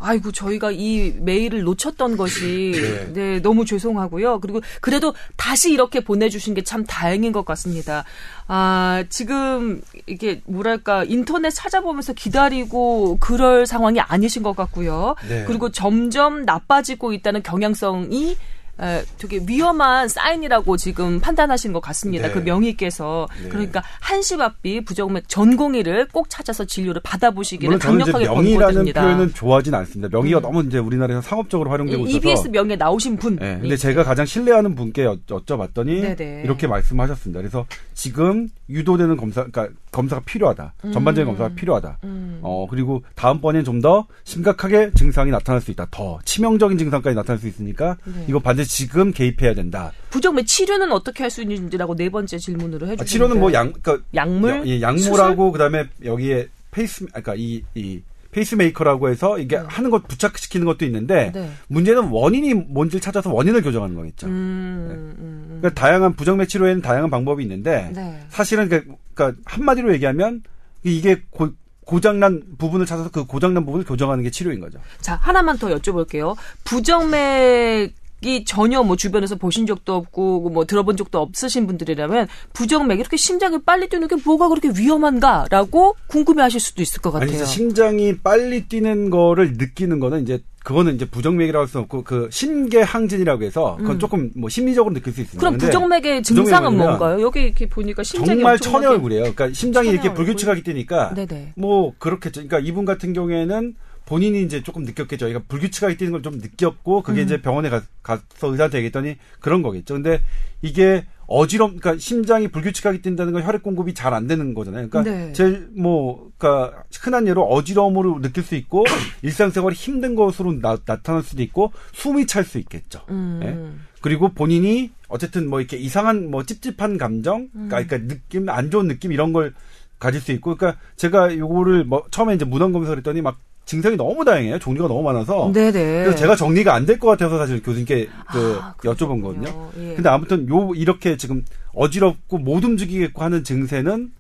[0.03, 2.73] 아이고, 저희가 이 메일을 놓쳤던 것이,
[3.13, 3.13] 네.
[3.13, 4.41] 네, 너무 죄송하고요.
[4.41, 8.05] 그리고 그래도 다시 이렇게 보내주신 게 참 다행인 것 같습니다.
[8.47, 15.17] 아, 지금, 이게, 뭐랄까, 인터넷 찾아보면서 기다리고 그럴 상황이 아니신 것 같고요.
[15.29, 15.45] 네.
[15.47, 18.37] 그리고 점점 나빠지고 있다는 경향성이
[18.83, 22.29] 에, 되게 위험한 사인이라고 지금 판단하시는 것 같습니다.
[22.29, 22.33] 네.
[22.33, 23.29] 그 명의께서.
[23.43, 23.49] 네.
[23.49, 29.03] 그러니까 한시바삐 부정맥 전공의를 꼭 찾아서 진료를 받아보시기를 물론 저는 이제 강력하게 권고드립니다.
[29.03, 30.09] 표현은 좋아하진 않습니다.
[30.17, 30.43] 명의가 음.
[30.43, 33.37] 너무 이제 우리나라에서 상업적으로 활용되고 이- 있어서 EBS 명의 나오신 분.
[33.37, 36.43] 네, 근데 제가 가장 신뢰하는 분께 여, 여쭤봤더니 네네.
[36.45, 37.41] 이렇게 말씀하셨습니다.
[37.41, 40.75] 그래서 지금 유도되는 검사, 그러니까 검사가 필요하다.
[40.93, 41.99] 전반적인 검사가 필요하다.
[42.05, 42.39] 음.
[42.43, 45.87] 어 그리고 다음번엔 좀 더 심각하게 증상이 나타날 수 있다.
[45.91, 48.27] 더 치명적인 증상까지 나타날 수 있으니까 네.
[48.29, 49.91] 이거 반드시 지금 개입해야 된다.
[50.11, 54.05] 부정맥 치료는 어떻게 할 수 있는지라고 네 번째 질문으로 아, 해주시는데 치료는 뭐 양, 그러니까
[54.15, 59.65] 약물, 야- 예, 약물하고 그다음에 여기에 페이스, 그러니까 이, 이 페이스메이커라고 해서 이게 네.
[59.67, 61.51] 하는 것 부착시키는 것도 있는데 네.
[61.69, 64.27] 문제는 원인이 뭔지를 찾아서 원인을 교정하는 거겠죠.
[64.27, 65.59] 음, 음, 음.
[65.61, 68.25] 그러니까 다양한 부정맥 치료에는 다양한 방법이 있는데 네.
[68.29, 70.43] 사실은 그러니까, 그러니까 한마디로 얘기하면
[70.85, 71.51] 이게 고,
[71.85, 74.79] 고장난 부분을 찾아서 그 고장난 부분을 교정하는 게 치료인 거죠.
[75.01, 76.37] 자, 하나만 더 여쭤볼게요.
[76.63, 83.17] 부정맥 이 전혀 뭐 주변에서 보신 적도 없고 뭐 들어본 적도 없으신 분들이라면 부정맥 이렇게
[83.17, 87.37] 심장이 빨리 뛰는 게 뭐가 그렇게 위험한가라고 궁금해하실 수도 있을 것 아니 같아요.
[87.43, 92.29] 이제 심장이 빨리 뛰는 거를 느끼는 거는 이제 그거는 이제 부정맥이라고 할 수 없고 그
[92.31, 93.99] 심계항진이라고 해서 그건 음.
[93.99, 95.41] 조금 뭐 심리적으로 느낄 수 있습니다.
[95.41, 97.23] 그럼 부정맥의 증상은 뭔가요?
[97.23, 99.23] 여기 이렇게 보니까 심장이 정말 얼굴이에요.
[99.23, 100.13] 그러니까 심장이 이렇게.
[100.13, 101.53] 불규칙하게 뛰니까 네네.
[101.57, 102.43] 뭐 그렇겠죠.
[102.47, 103.75] 그러니까 이분 같은 경우에는
[104.11, 105.27] 본인이 이제 조금 느꼈겠죠.
[105.27, 107.25] 그러니까 불규칙하게 뛰는 걸 좀 느꼈고 그게 음.
[107.25, 109.95] 이제 병원에 가, 가서 의사한테 얘기했더니 그런 거겠죠.
[109.95, 110.21] 근데
[110.63, 114.89] 이게 어지럼, 그러니까 심장이 불규칙하게 뛴다는 건 혈액 공급이 잘 안 되는 거잖아요.
[114.89, 115.33] 그러니까 네.
[115.33, 118.85] 제일 뭐, 그러니까 흔한 예로 어지러움으로 느낄 수 있고
[119.23, 123.03] 일상생활이 힘든 것으로 나, 타날 수도 있고 숨이 찰 수 있겠죠.
[123.11, 123.41] 음.
[123.45, 123.81] 예?
[124.01, 127.69] 그리고 본인이 어쨌든 뭐 이렇게 이상한 뭐 찝찝한 감정, 음.
[127.69, 129.55] 그러니까 느낌 안 좋은 느낌 이런 걸
[130.01, 134.25] 가질 수 있고, 그러니까 제가 요거를 뭐 처음에 이제 문헌 검사를 했더니 막 증상이 너무
[134.25, 134.59] 다양해요.
[134.59, 135.51] 종류가 너무 많아서.
[135.53, 135.73] 네네.
[135.73, 139.23] 그래서 제가 정리가 안 될 것 같아서 사실 교수님께 그 아, 여쭤본.
[139.23, 139.71] 거거든요.
[139.79, 139.95] 예.
[139.95, 141.45] 근데 아무튼 요 이렇게 지금
[141.75, 144.11] 어지럽고 못 움직이겠고 하는 증세는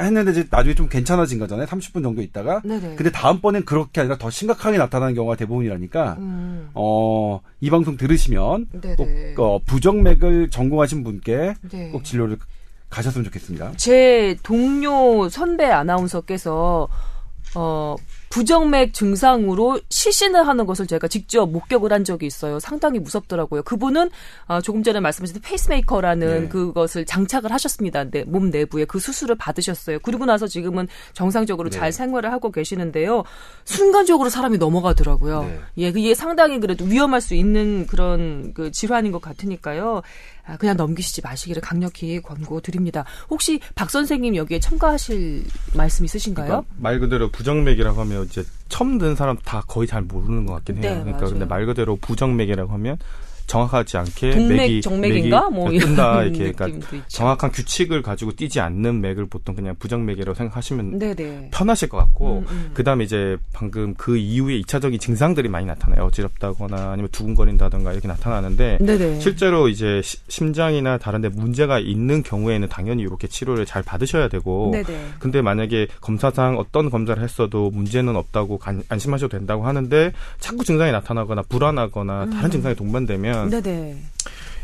[0.00, 1.66] 했는데 이제 나중에 좀 괜찮아진 거잖아요.
[1.66, 2.60] 30분 정도 있다가.
[2.64, 2.94] 네네.
[2.96, 6.16] 근데 다음번엔 그렇게 아니라 더 심각하게 나타나는 경우가 대부분이라니까.
[6.18, 6.68] 음.
[6.74, 9.34] 어, 이 방송 들으시면 네네.
[9.34, 11.88] 꼭 어, 부정맥을 전공하신 분께 네.
[11.90, 12.36] 꼭 진료를
[12.90, 13.72] 가셨으면 좋겠습니다.
[13.76, 16.86] 제 동료 선배 아나운서께서
[17.54, 17.96] 어
[18.32, 22.58] 부정맥 증상으로 실신을 하는 것을 제가 직접 목격을 한 적이 있어요.
[22.60, 23.62] 상당히 무섭더라고요.
[23.62, 24.08] 그분은
[24.46, 26.48] 어, 조금 전에 말씀하신 페이스메이커라는 네.
[26.48, 28.04] 그것을 장착을 하셨습니다.
[28.04, 29.98] 네, 몸 내부에 그 수술을 받으셨어요.
[29.98, 31.78] 그리고 나서 지금은 정상적으로 네.
[31.78, 33.24] 잘 생활을 하고 계시는데요.
[33.66, 35.42] 순간적으로 사람이 넘어가더라고요.
[35.42, 35.60] 네.
[35.76, 40.00] 예, 그게 상당히 그래도 위험할 수 있는 그런 그 질환인 것 같으니까요.
[40.44, 43.04] 아, 그냥 넘기시지 마시기를 강력히 권고드립니다.
[43.30, 46.46] 혹시 박 선생님 여기에 첨가하실 말씀 있으신가요?
[46.46, 50.76] 그러니까 말 그대로 부정맥이라고 하면 이제 처음 듣는 사람 다 거의 잘 모르는 것 같긴
[50.76, 50.82] 해요.
[50.82, 51.30] 네, 그러니까 맞아요.
[51.30, 52.98] 근데 말 그대로 부정맥이라고 하면
[53.52, 55.50] 정확하지 않게 동맥, 맥이 정맥인가?
[55.50, 57.02] 맥이 뭐 뜬다 이렇게 그러니까 있죠.
[57.08, 61.50] 정확한 규칙을 가지고 뛰지 않는 맥을 보통 그냥 부정맥이라고 생각하시면 네네.
[61.52, 62.70] 편하실 것 같고 음, 음.
[62.72, 66.04] 그다음에 이제 방금 그 이후에 이차적인 증상들이 많이 나타나요.
[66.06, 69.20] 어지럽다거나 아니면 두근거린다던가 이렇게 나타나는데 네네.
[69.20, 74.84] 실제로 이제 시- 심장이나 다른데 문제가 있는 경우에는 당연히 이렇게 치료를 잘 받으셔야 되고 네네.
[75.18, 81.42] 근데 만약에 검사상 어떤 검사를 했어도 문제는 없다고 간- 안심하셔도 된다고 하는데 자꾸 증상이 나타나거나
[81.42, 83.50] 불안하거나 다른 증상이 동반되면 음.
[83.50, 83.96] 네네.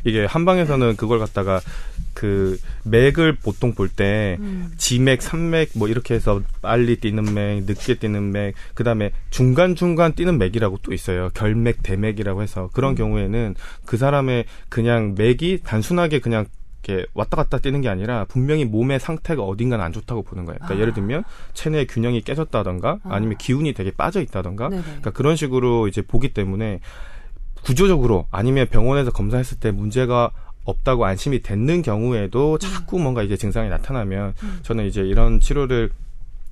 [0.04, 1.60] 이게 한방에서는 그걸 갖다가
[2.14, 4.72] 그 맥을 보통 볼때 음.
[4.76, 10.38] 지맥, 산맥 뭐 이렇게 해서 빨리 뛰는 맥, 늦게 뛰는 맥, 그다음에 중간 중간 뛰는
[10.38, 11.30] 맥이라고 또 있어요.
[11.34, 16.46] 결맥, 대맥이라고 해서 그런 경우에는 그 사람의 그냥 맥이 단순하게 그냥
[16.88, 20.58] 이렇게 왔다 갔다 뛰는 게 아니라 분명히 몸의 상태가 어딘가는 안 좋다고 보는 거예요.
[20.58, 20.80] 그러니까 아.
[20.80, 23.14] 예를 들면 체내 균형이 깨졌다던가 아.
[23.14, 24.82] 아니면 기운이 되게 빠져 있다던가 네네.
[24.82, 26.80] 그러니까 그런 식으로 이제 보기 때문에
[27.64, 30.30] 구조적으로 아니면 병원에서 검사했을 때 문제가
[30.64, 35.90] 없다고 안심이 됐는 경우에도 자꾸 뭔가 이제 증상이 나타나면 저는 이제 이런 치료를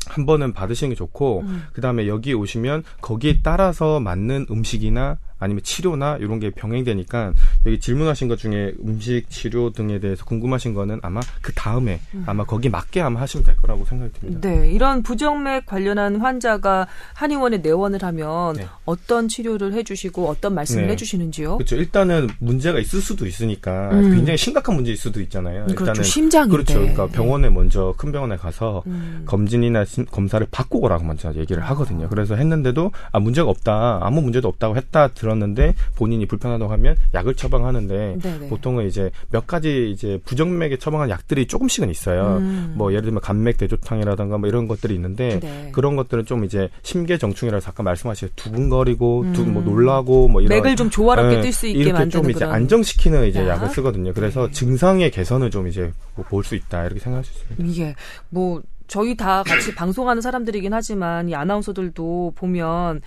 [0.07, 1.65] 한 번은 받으시는 게 좋고 음.
[1.73, 7.33] 그다음에 여기 오시면 거기에 따라서 맞는 음식이나 아니면 치료나 이런 게 병행되니까
[7.67, 12.69] 여기 질문하신 것 중에 음식 치료 등에 대해서 궁금하신 거는 아마 그 다음에 아마 거기
[12.69, 14.49] 맞게 아마 하시면 될 거라고 생각이 듭니다.
[14.49, 18.67] 네, 이런 부정맥 관련한 환자가 한의원에 내원을 하면 네.
[18.85, 20.93] 어떤 치료를 해주시고 어떤 말씀을 네.
[20.93, 21.59] 해주시는지요?
[21.59, 21.77] 그렇죠.
[21.77, 24.15] 일단은 문제가 있을 수도 있으니까 음.
[24.15, 25.65] 굉장히 심각한 문제일 수도 있잖아요.
[25.67, 25.83] 그렇죠.
[25.85, 26.53] 일단은 심장인데.
[26.57, 26.75] 그렇죠.
[26.79, 29.23] 그러니까 병원에 먼저 큰 병원에 가서 음.
[29.27, 32.09] 검진이나 신- 검사를 받고 오라고 먼저 얘기를 하거든요.
[32.09, 38.19] 그래서 했는데도 아 문제가 없다, 아무 문제도 없다고 했다 들었는데 본인이 불편하다고 하면 약을 처방하는데
[38.23, 38.49] 네네.
[38.49, 42.39] 보통은 이제 몇 가지 이제 부정맥에 처방한 약들이 조금씩은 있어요.
[42.39, 42.75] 음.
[42.77, 45.71] 뭐 예를 들면 감맥 대조탕이라든가 뭐 이런 것들이 있는데 네.
[45.73, 49.67] 그런 것들은 좀 이제 심계정충이라서 아까 말씀하신 두근거리고 두, 뭐 음.
[49.67, 53.27] 놀라고 뭐 이런 맥을 좀 조화롭게 예, 뛸수 있게 이렇게 만드는 좀 이제 그런 안정시키는
[53.27, 53.57] 이제 약.
[53.57, 54.13] 약을 쓰거든요.
[54.13, 54.53] 그래서 네.
[54.53, 55.93] 증상의 개선을 좀 이제
[56.29, 57.65] 볼 수 있다 이렇게 생각할 수 있습니다.
[57.65, 57.95] 이게
[58.31, 63.01] 뭐 저희 다 같이 방송하는 사람들이긴 하지만 이 아나운서들도 보면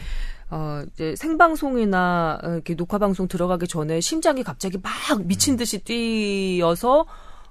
[0.51, 4.91] 어 이제 생방송이나 어, 이렇게 녹화 방송 들어가기 전에 심장이 갑자기 막
[5.25, 7.05] 미친 듯이 뛰어서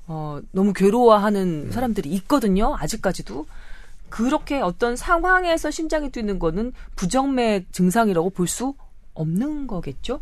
[0.07, 2.75] 어 너무 괴로워하는 사람들이 있거든요.
[2.79, 3.47] 아직까지도
[4.09, 8.75] 그렇게 어떤 상황에서 심장이 뛰는 거는 부정맥 증상이라고 볼 수
[9.15, 10.21] 없는 거겠죠?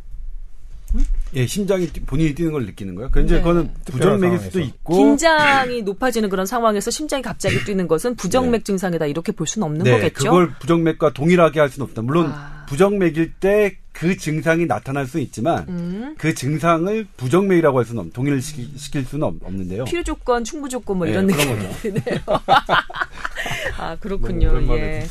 [1.35, 3.11] 예, 심장이 뛰- 본인이 뛰는 걸 느끼는 거예요.
[3.11, 3.41] 그 이제 네.
[3.41, 4.61] 그거는 부정맥일 수도.
[4.61, 9.85] 있고 긴장이 높아지는 그런 상황에서 심장이 갑자기 뛰는 것은 부정맥 증상이다 이렇게 볼 수는 없는
[9.85, 10.25] 네, 거겠죠?
[10.31, 12.03] 그걸 부정맥과 동일하게 할 수는 없다.
[12.03, 12.65] 물론 아.
[12.69, 16.15] 부정맥일 때 그 증상이 나타날 수 있지만 음.
[16.19, 20.69] 그 증상을 부정맥이라고 할 수는 없, 동일을 시키, 시킬 수는 없, 는데요 필요 조건, 충분
[20.69, 21.95] 조건 뭐 네, 이런 그런 느낌이.
[22.03, 22.21] 드네요.
[23.79, 24.77] 아 그렇군요.
[24.77, 25.07] 예.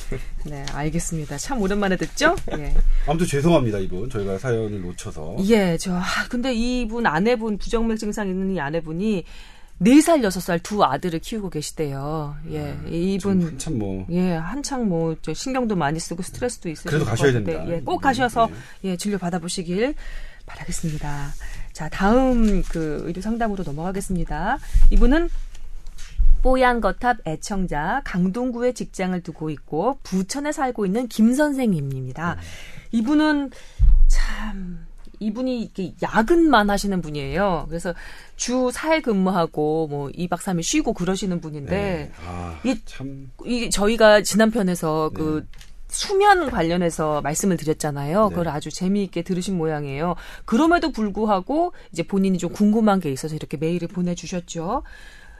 [0.45, 1.37] 네, 알겠습니다.
[1.39, 2.35] 참 오랜만에 듣죠?
[2.59, 2.75] 예.
[3.07, 4.07] 아무튼 죄송합니다, 이분.
[4.07, 5.37] 저희가 사연을 놓쳐서.
[5.49, 9.23] 예, 저 아, 근데 이분 아내분 부정맥 증상 있는 이 아내분이
[9.81, 12.35] 4살, 6살 두 아들을 키우고 계시대요.
[12.51, 12.77] 예.
[12.87, 17.11] 이분 좀 한참 뭐 예, 한창 뭐, 저 신경도 많이 쓰고 스트레스도 있으실 그래도 것
[17.11, 17.75] 가셔야 같은데, 됩니다.
[17.75, 18.47] 예, 꼭 가셔서,
[18.81, 18.91] 네.
[18.91, 19.95] 예, 진료 받아보시길
[20.45, 21.33] 바라겠습니다.
[21.73, 24.59] 자, 다음 그 의료 상담으로 넘어가겠습니다.
[24.91, 25.29] 이분은
[26.41, 32.37] 뽀얀 거탑 애청자 강동구에 직장을 두고 있고 부천에 살고 있는 김 선생님입니다.
[32.91, 33.49] 이분은
[34.07, 34.85] 참
[35.19, 37.65] 이분이 이렇게 야근만 하시는 분이에요.
[37.69, 37.93] 그래서
[38.35, 42.11] 주 4일 근무하고 뭐 2박 3일 쉬고 그러시는 분인데 네.
[42.25, 45.19] 아, 이- 참이 저희가 지난 편에서 네.
[45.19, 45.47] 그
[45.87, 48.23] 수면 관련해서 말씀을 드렸잖아요.
[48.23, 48.29] 네.
[48.29, 50.15] 그걸 아주 재미있게 들으신 모양이에요.
[50.43, 54.83] 그럼에도 불구하고 이제 본인이 좀 궁금한 게 있어서 이렇게 메일을 보내주셨죠.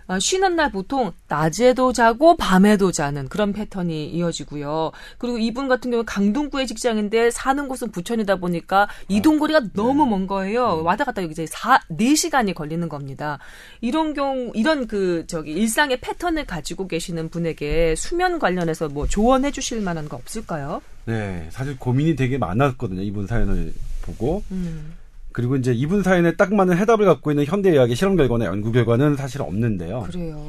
[0.07, 4.91] 아, 쉬는 날 보통 낮에도 자고 밤에도 자는 그런 패턴이 이어지고요.
[5.17, 10.83] 그리고 이분 같은 경우 강동구의 직장인데 사는 곳은 부천이다 보니까 이동거리가 너무 먼 거예요.
[10.83, 13.39] 왔다 갔다 이제 4, 4시간이 걸리는 겁니다.
[13.81, 19.81] 이런 경우, 이런 그, 저기, 일상의 패턴을 가지고 계시는 분에게 수면 관련해서 뭐 조언해 주실
[19.81, 20.81] 만한 거 없을까요?
[21.05, 23.01] 네, 사실 고민이 되게 많았거든요.
[23.01, 24.43] 이분 사연을 보고.
[24.51, 24.93] 음.
[25.35, 29.41] 그리고 이제 이분 사연에 딱 맞는 해답을 갖고 있는 현대의학의 실험 결과나 연구 결과는 사실
[29.41, 30.03] 없는데요.
[30.03, 30.41] 그래요.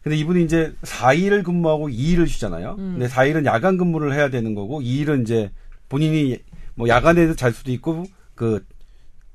[0.00, 2.76] 근데 이분이 이제 4일을 근무하고 2일을 쉬잖아요.
[2.78, 2.96] 음.
[2.96, 5.50] 근데 4일은 야간 근무를 해야 되는 거고 2일은 이제
[5.88, 6.38] 본인이
[6.76, 8.04] 뭐 야간에도 잘 수도 있고
[8.36, 8.64] 그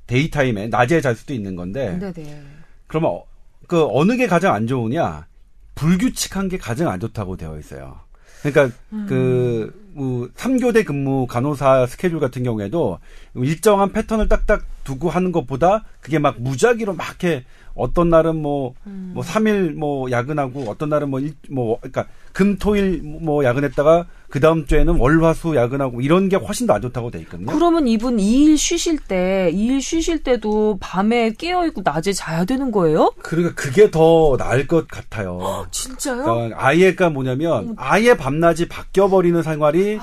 [0.07, 2.41] 데이타임에 낮에 잘 수도 있는 건데 네네.
[2.87, 3.25] 그러면 어,
[3.67, 5.27] 그 어느 게 가장 안 좋으냐?
[5.75, 7.99] 불규칙한 게 가장 안 좋다고 되어 있어요.
[8.41, 8.73] 그러니까
[9.09, 12.99] 그 뭐, 3교대 근무 간호사 스케줄 같은 경우에도
[13.35, 19.23] 일정한 패턴을 딱딱 두고 하는 것보다 그게 막 무작위로 막 이렇게 어떤 날은 뭐, 뭐
[19.23, 24.39] 3일 뭐 야근하고 어떤 날은 뭐, 일, 뭐, 그러니까 금, 토, 일 뭐 야근했다가 그
[24.39, 27.51] 다음 주에는 월, 화, 수 야근하고 이런 게 훨씬 더 안 좋다고 돼 있거든요.
[27.51, 33.11] 그러면 이분 2일 쉬실 때, 2일 쉬실 때도 밤에 깨어있고 낮에 자야 되는 거예요?
[33.23, 35.65] 그러니까 그게 더 나을 것 같아요.
[35.71, 36.23] 진짜요?
[36.23, 39.97] 그러니까 아예가 뭐냐면 아예 밤낮이 바뀌어 버리는 생활이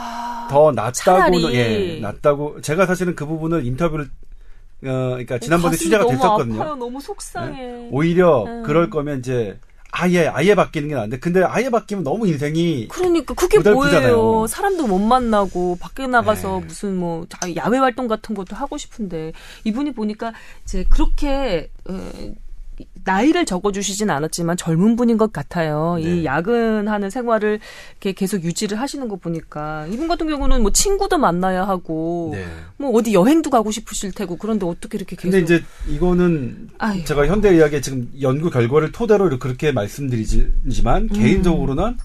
[0.50, 1.54] 더 낫다고 차라리.
[1.54, 4.10] 예 낫다고 제가 사실은 그 부분을 인터뷰를
[4.82, 6.60] 어 그러니까 지난번에 가슴이 취재가 됐었거든요.
[6.62, 6.74] 아파요.
[6.76, 7.88] 너무 속상해.
[7.90, 8.62] 오히려 음.
[8.64, 9.58] 그럴 거면 이제
[9.92, 14.16] 아예 아예 바뀌는 게 나은데 근데 아예 바뀌면 너무 인생이 그러니까 그게 고달프잖아요.
[14.16, 14.46] 뭐예요?
[14.46, 16.66] 사람도 못 만나고 밖에 나가서 네.
[16.66, 19.32] 무슨 뭐 자- 야외 활동 같은 것도 하고 싶은데
[19.64, 20.32] 이분이 보니까
[20.64, 22.10] 이제 그렇게 어,
[23.04, 25.96] 나이를 적어주시진 않았지만 젊은 분인 것 같아요.
[25.96, 26.02] 네.
[26.02, 27.60] 이 야근하는 생활을
[27.92, 32.46] 이렇게 계속 유지를 하시는 거 보니까 이분 같은 경우는 뭐 친구도 만나야 하고 네.
[32.76, 37.04] 뭐 어디 여행도 가고 싶으실 테고 그런데 어떻게 이렇게 계속 근데 이제 이거는 아유.
[37.04, 41.08] 제가 현대의학의 지금 연구 결과를 토대로 그렇게 말씀드리지만 음.
[41.08, 41.96] 개인적으로는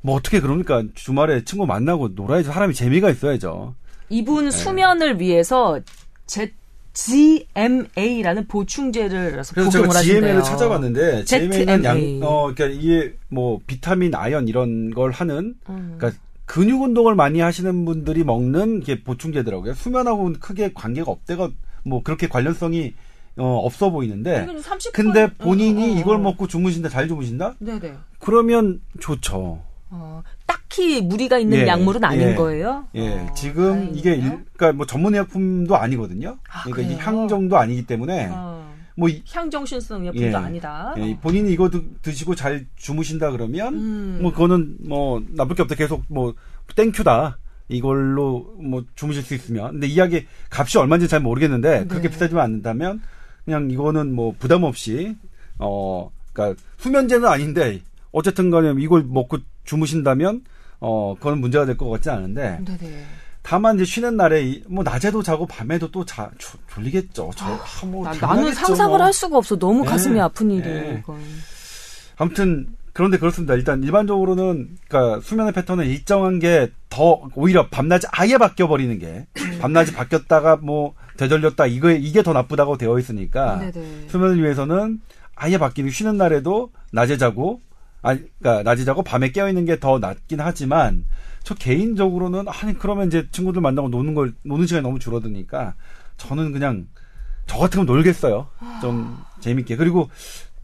[0.00, 3.74] 뭐 어떻게 그럽니까 주말에 친구 만나고 놀아야지 사람이 재미가 있어야죠.
[4.08, 5.80] 이분 수면을 위해서
[6.26, 6.52] Z
[6.98, 10.02] GMA라는 보충제를 그래서 제가 하신대요.
[10.02, 12.20] GMA를 찾아봤는데 GMA는 양.
[12.22, 15.94] 어, 그러니까 이게 뭐 비타민, 아연 이런 걸 하는, 음.
[15.96, 19.74] 그러니까 근육 운동을 많이 하시는 분들이 먹는 게 보충제더라고요.
[19.74, 21.50] 수면하고는 크게 관계가 없대가
[21.84, 22.94] 뭐 그렇게 관련성이
[23.36, 24.42] 어, 없어 보이는데.
[24.42, 26.00] 이건 30분 근데 본인이 어, 어, 어.
[26.00, 27.54] 이걸 먹고 주무신다, 잘 주무신다?
[27.60, 27.94] 네네.
[28.18, 29.62] 그러면 좋죠.
[29.90, 32.34] 어, 딱히 무리가 있는 예, 약물은 아닌 예.
[32.34, 32.86] 거예요.
[32.94, 33.94] 예, 어, 지금 다행이네요.
[33.98, 36.38] 이게 일, 그러니까 뭐 전문 의약품도 아니거든요.
[36.50, 37.06] 아, 그러니까 이게 그래요?
[37.06, 40.34] 향정도 아니기 때문에 어, 뭐 이- 향정신성 약품도 예.
[40.34, 40.94] 아니다.
[40.98, 44.18] 예, 본인이 이거 드, 드시고 잘 주무신다 그러면 음.
[44.22, 46.34] 뭐 그거는 뭐 나쁠 게 없다 계속 뭐
[46.76, 52.14] 땡큐다 이걸로 뭐 주무실 수 있으면 근데 이야기 값이 얼마인지 잘 모르겠는데 그렇게 네.
[52.14, 53.00] 비싸지만 않는다면
[53.44, 55.16] 그냥 이거는 뭐 부담 없이
[55.58, 57.80] 어 그러니까 수면제는 아닌데
[58.12, 59.38] 어쨌든 간에 이걸 먹고
[59.72, 60.42] 주무신다면
[60.80, 63.04] 어 그건 문제가 될 것 같지 않은데 네네.
[63.42, 66.30] 다만 이제 쉬는 날에 이- 뭐 낮에도 자고 밤에도 또자
[66.68, 69.04] 졸리겠죠 저 아, 뭐 나, 나는 상상을 뭐.
[69.06, 69.56] 할 수가 없어.
[69.58, 69.88] 너무 예.
[69.88, 70.76] 가슴이 아픈 일이에요.
[70.84, 70.98] 예.
[71.00, 71.18] 이건.
[72.16, 73.54] 아무튼 그런데 그렇습니다.
[73.54, 79.26] 일단 일반적으로는 그러니까 수면의 패턴은 일정한 게 더 오히려 밤낮이 아예 바뀌어 버리는 게
[79.60, 84.06] 밤낮이 바뀌었다가 뭐 되돌렸다 이거 이게 더 나쁘다고 되어 있으니까 네네.
[84.08, 84.98] 수면을 위해서는
[85.36, 87.60] 아예 바뀌는 쉬는 날에도 낮에 자고
[88.02, 91.04] 아 그러니까 낮에 자고 밤에 깨어 있는 게 더 낫긴 하지만
[91.42, 95.74] 저 개인적으로는 아니 그러면 이제 친구들 만나고 노는 걸 노는 시간이 너무 줄어드니까
[96.16, 96.86] 저는 그냥
[97.46, 98.48] 저 같으면 놀겠어요.
[98.82, 99.76] 좀 재밌게.
[99.76, 100.10] 그리고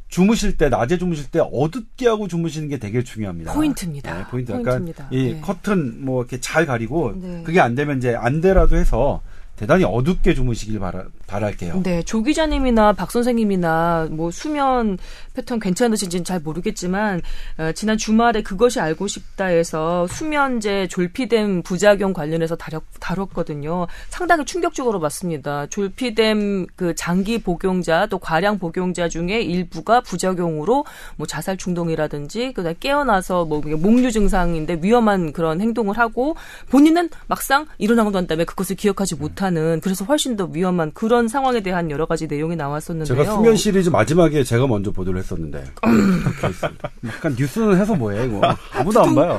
[0.09, 3.55] 주무실 때 낮에 주무실 때 어둡게 하고 주무시는 게 되게 중요합니다.
[3.55, 4.19] 포인트입니다.
[4.19, 4.53] 네, 포인트.
[4.53, 5.09] 포인트입니다.
[5.09, 5.41] 그러니까 이 네.
[5.41, 7.43] 커튼 뭐 이렇게 잘 가리고 네.
[7.45, 9.23] 그게 안 되면 이제 안되라도 해서
[9.57, 11.83] 대단히 어둡게 주무시길 바라, 바랄게요.
[11.85, 14.99] 네, 조 기자님이나 박 선생님이나 뭐 수면
[15.35, 17.23] 패턴 괜찮으신지는 잘 모르겠지만
[17.59, 23.87] 어, 지난 주말에 그것이 알고 싶다에서 수면제 졸피뎀 부작용 관련해서 다뤘, 다뤘거든요.
[24.09, 25.67] 상당히 충격적으로 봤습니다.
[25.67, 30.85] 졸피뎀 그 장기 복용자 또 과량 복용자 중에 일부가 부작용으로
[31.17, 36.35] 뭐 자살 충동이라든지 그다음 깨어나서 뭐 목류 증상인데 위험한 그런 행동을 하고
[36.71, 41.61] 본인은 막상 일어나고 난 다음에 그것을 기억하지 못하 는 그래서 훨씬 더 위험한 그런 상황에
[41.61, 43.17] 대한 여러 가지 내용이 나왔었는데요.
[43.17, 45.65] 제가 수면 시리즈 마지막에 제가 먼저 보도를 했었는데.
[47.07, 48.41] 약간 뉴스는 해서 뭐해 이거
[48.73, 49.37] 아무도 안 봐요.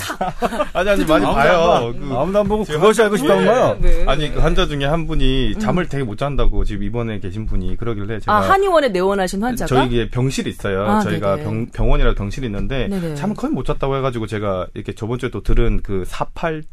[0.74, 1.58] 아니 아니 많이 봐요.
[1.58, 1.80] 봐.
[1.92, 3.78] 그 아무도 안 보고 그것이 알고 싶다고 봐요.
[3.82, 4.06] 네.
[4.08, 8.20] 아니 그 환자 중에 한 분이 잠을 되게 못 잔다고 지금 입원에 계신 분이 그러길래
[8.20, 10.84] 제가 아 한의원에 내원하신 환자가 저희 병실이 있어요.
[10.86, 11.44] 아, 저희가 네네.
[11.44, 13.16] 병, 병원이라 병실이 있는데 네네.
[13.16, 16.64] 잠을 거의 못 잤다고 해가지고 제가 이렇게 저번 주에 또 들은 그 48,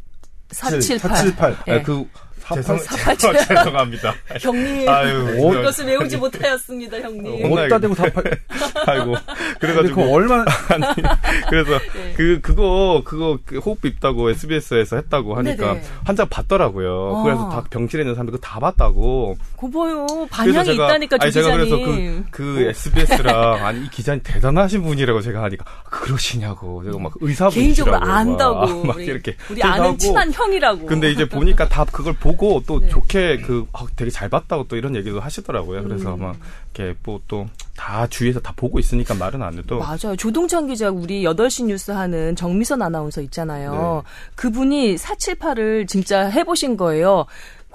[0.49, 1.15] 478.
[1.17, 1.55] 478.
[1.67, 1.79] 예.
[1.79, 2.05] 아, 그
[2.53, 4.13] 죄송, 사팔- 죄송합니다.
[4.39, 7.45] 형님 아유, 오, 그것을 외우지 못하였습니다, 형님.
[7.45, 8.23] 어, 어디다 대고 48.
[8.87, 9.15] 아이고
[9.59, 10.83] 그래가지고 그거 얼마나 아니
[11.49, 12.13] 그래서 네.
[12.17, 15.83] 그 그거 그거 그 호흡 있다고 SBS에서 했다고 하니까 네네.
[16.03, 17.17] 환자 봤더라고요.
[17.17, 17.23] 아.
[17.23, 19.35] 그래서 다 병실에 있는 사람들 그거 다 봤다고.
[19.55, 20.05] 고 봐요.
[20.07, 22.25] 그래서 반향이 제가 있다니까 조 아니 제가 그래서 기자님.
[22.31, 27.95] 그, 그 SBS랑 아니 이 기자님 대단하신 분이라고 제가 하니까 그러시냐고 제가 막 의사분 개인적으로
[27.97, 28.83] 안다고.
[28.83, 29.97] 막 우리, 이렇게 우리 아는.
[29.97, 30.85] 친한 형이라고.
[30.85, 32.32] 근데 이제 보니까 다 그걸 보고
[32.65, 32.87] 또 네.
[32.89, 35.83] 좋게 그 아, 되게 잘 봤다고 또 이런 얘기도 하시더라고요.
[35.83, 36.19] 그래서 음.
[36.21, 36.35] 막
[36.75, 40.15] 이렇게 뭐 또 다 주위에서 다 보고 있으니까 말은 안 해도 맞아요.
[40.15, 44.03] 조동찬 기자 우리 8시 뉴스 하는 정미선 아나운서 있잖아요.
[44.35, 47.25] 그분이 478을 진짜 해 보신 거예요.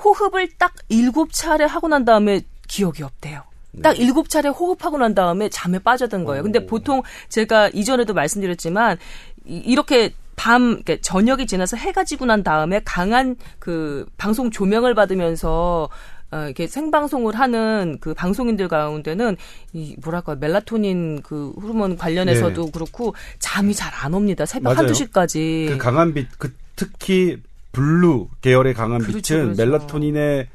[0.03, 3.43] 호흡을 딱 7차례 하고 난 다음에 기억이 없대요.
[3.83, 6.43] 딱 일곱 차례 호흡하고 난 다음에 잠에 빠져든 거예요.
[6.43, 8.99] 근데 보통 제가 이전에도 말씀드렸지만
[9.47, 15.89] 이- 이렇게 밤 그러니까 저녁이 지나서 해가 지고 난 다음에 강한 그 방송 조명을 받으면서
[16.31, 19.37] 어, 이렇게 생방송을 하는 그 방송인들 가운데는
[19.73, 24.47] 이 뭐랄까 멜라토닌 그 호르몬 관련해서도 그렇고 잠이 잘 안 옵니다.
[24.47, 24.75] 새벽 네.
[24.75, 24.79] 맞아요.
[24.79, 25.67] 한두 시까지.
[25.71, 27.39] 그 강한 빛, 그 특히
[27.73, 29.65] 블루 계열의 강한 그렇죠, 빛은 그렇죠.
[29.65, 30.49] 멜라토닌의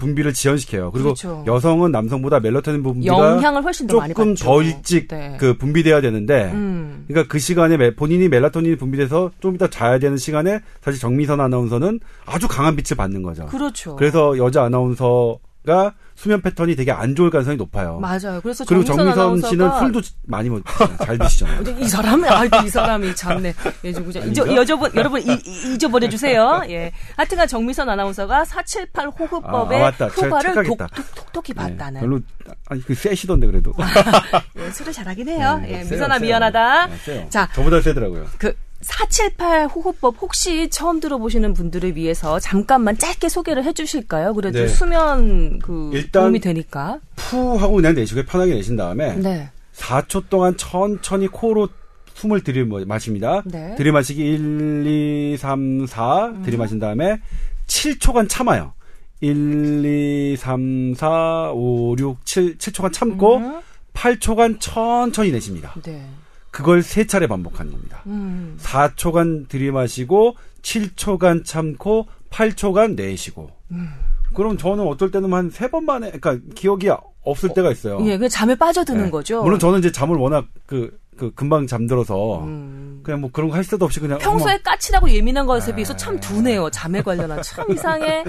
[0.00, 0.90] 분비를 지연시켜요.
[0.90, 1.44] 그리고 그렇죠.
[1.46, 4.34] 여성은 남성보다 멜라토닌 분비가 영향을 훨씬 더 조금.
[4.34, 5.36] 더 일찍 네.
[5.38, 7.04] 그 분비돼야 되는데 음.
[7.06, 12.00] 그러니까 그 시간에 멜- 본인이 멜라토닌이 분비돼서 좀 이따 자야 되는 시간에 사실 정미선 아나운서는
[12.26, 13.46] 아주 강한 빛을 받는 거죠.
[13.46, 13.94] 그렇죠.
[13.94, 17.98] 그래서 여자 아나운서 가 수면 패턴이 되게 안 좋을 가능성이 높아요.
[17.98, 18.40] 맞아요.
[18.42, 20.62] 그래서 그리고 정미선, 씨는 술도 많이 먹,
[21.04, 21.62] 잘 드시잖아요.
[21.78, 23.54] 이 사람이 아, 이 사람이 참네.
[23.84, 23.90] 예.
[23.90, 26.62] 잊어, 여러분, 여러분 이- 이- 잊어버려 주세요.
[26.70, 26.92] 예.
[27.16, 30.08] 하여튼간 정미선 아나운서가 478 호흡법의 아, 아, 맞다.
[30.10, 30.86] 제가 효과를 독, 착각했다.
[30.96, 32.00] 독, 톡톡히 네, 봤다는.
[32.00, 32.20] 별로
[32.68, 33.72] 아니 그 세시던데 그래도.
[34.58, 35.58] 예, 술을 잘하긴 해요.
[35.62, 36.18] 네, 예, 미선아.
[36.20, 36.86] 미안하다.
[36.86, 37.26] 네, 세요.
[37.28, 38.26] 자, 저보다 세더라고요.
[38.38, 44.32] 그 478 호흡법 혹시 처음 들어보시는 분들을 위해서 잠깐만 짧게 소개를 해주실까요?
[44.34, 44.68] 그래도 네.
[44.68, 46.98] 수면 그 일단- 도움이 되니까.
[47.16, 49.50] 푸 하고 그냥 내쉬고 편하게 내신 다음에 네.
[49.74, 51.68] 4초 동안 천천히 코로
[52.14, 53.42] 숨을 들이마십니다.
[53.46, 53.74] 네.
[53.76, 57.20] 들이마시기 1, 2, 3, 4 들이마신 다음에
[57.66, 58.72] 7초간 참아요.
[59.20, 63.60] 1, 2, 3, 4, 5, 6, 7, 7초간 참고 음.
[63.92, 65.74] 8초간 천천히 내쉽니다.
[65.82, 66.02] 네.
[66.50, 68.02] 그걸 세 차례 반복하는 겁니다.
[68.06, 68.58] 음.
[68.60, 73.50] 4초간 들이마시고 7초간 참고 8초간 내쉬고.
[73.70, 73.90] 음.
[74.34, 76.88] 그럼 저는 어떨 때는 한 세 번 만에 그러니까 기억이
[77.22, 77.98] 없을 때가 있어요.
[78.06, 79.10] 예, 그 잠에 빠져드는 네.
[79.10, 79.42] 거죠.
[79.42, 83.00] 물론 저는 이제 잠을 워낙 그, 그 금방 잠들어서 음.
[83.02, 86.70] 그냥 뭐 그런 거할 새도 없이 그냥 평소에 어머, 까칠하고 예민한 것에 비해서 참 둔해요.
[86.70, 88.24] 잠에 관련한 참 이상해.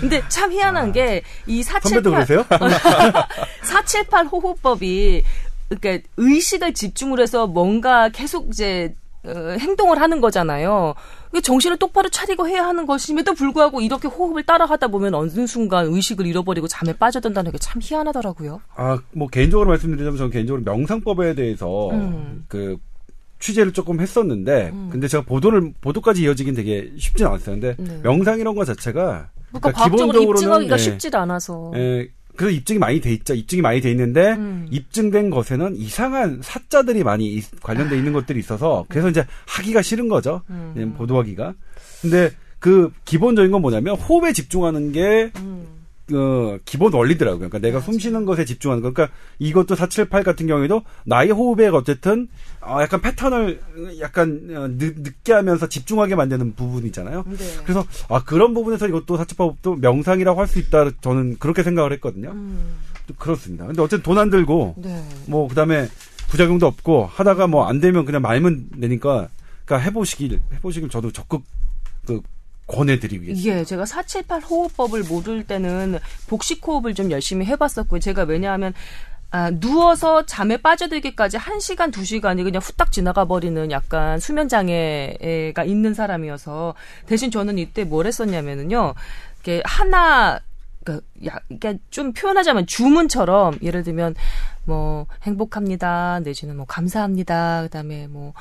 [0.00, 1.20] 근데 참 희한한 게이
[1.74, 1.80] 아.
[1.80, 2.44] 선배도 478 그러세요?
[3.64, 5.22] 478 호흡법이
[5.70, 10.94] 그러니까 의식을 집중을 해서 뭔가 계속 이제 어, 행동을 하는 거잖아요.
[11.30, 16.26] 그 정신을 똑바로 차리고 해야 하는 것임에도 불구하고 이렇게 호흡을 따라하다 보면 어느 순간 의식을
[16.26, 18.60] 잃어버리고 잠에 빠져든다는 게 참 희한하더라고요.
[18.74, 22.44] 아, 뭐 개인적으로 말씀드리자면 저는 개인적으로 명상법에 대해서 음.
[22.48, 22.78] 그
[23.38, 27.60] 취재를 조금 했었는데 근데 제가 보도를 보도까지 이어지긴 되게 쉽진 않았어요.
[27.60, 28.00] 근데 네.
[28.02, 31.72] 명상 이런 거 자체가 그러니까 과학적으로 입증하기가 예, 쉽지 않아서.
[31.76, 33.34] 예, 그래서 입증이 많이 돼 있죠.
[33.34, 34.66] 입증이 많이 돼 있는데 음.
[34.70, 40.42] 입증된 것에는 이상한 사자들이 많이 이- 관련돼 있는 것들이 있어서 그래서 이제 하기가 싫은 거죠.
[40.50, 40.74] 음.
[40.76, 41.54] 예, 보도하기가.
[42.02, 45.66] 근데 그 기본적인 건 뭐냐면 호흡에 집중하는 게 음.
[46.12, 47.48] 어, 기본 원리더라고요.
[47.48, 48.92] 그러니까 내가 숨 쉬는 것에 집중하는 거.
[48.92, 52.28] 그러니까 이것도 478 같은 경우에도 나의 호흡에 어쨌든
[52.60, 53.60] 어, 약간 패턴을
[54.00, 57.24] 약간 어, 늦, 늦게 하면서 집중하게 만드는 부분이 있잖아요.
[57.28, 57.36] 네.
[57.64, 60.90] 그래서 아 그런 부분에서 이것도 478법도 명상이라고 할 수 있다.
[61.00, 62.30] 저는 그렇게 생각을 했거든요.
[62.32, 62.76] 음.
[63.18, 63.66] 그렇습니다.
[63.66, 65.02] 근데 어쨌든 돈 안 들고 네.
[65.26, 65.88] 뭐 그다음에
[66.28, 69.28] 부작용도 없고 하다가 뭐 안 되면 그냥 말면 되니까
[69.64, 71.42] 그러니까 해보시길 해보시길 저도 적극
[72.06, 72.20] 그
[72.70, 73.58] 권해드리겠습니다.
[73.58, 78.00] 예, 제가 478 호흡법을 모를 때는 복식 호흡을 좀 열심히 해봤었고요.
[78.00, 78.72] 제가 왜냐하면
[79.32, 86.74] 아, 누워서 잠에 빠져들기까지 1시간, 2시간이 그냥 후딱 지나가 버리는 약간 수면 장애가 있는 사람이어서
[87.06, 88.94] 대신 저는 이때 뭘 했었냐면은요.
[89.40, 90.40] 이게 하나
[90.82, 94.14] 그러니까 야, 이게 좀 표현하자면 주문처럼 예를 들면
[94.64, 98.32] 뭐 행복합니다 내지는 뭐 감사합니다 그 다음에 뭐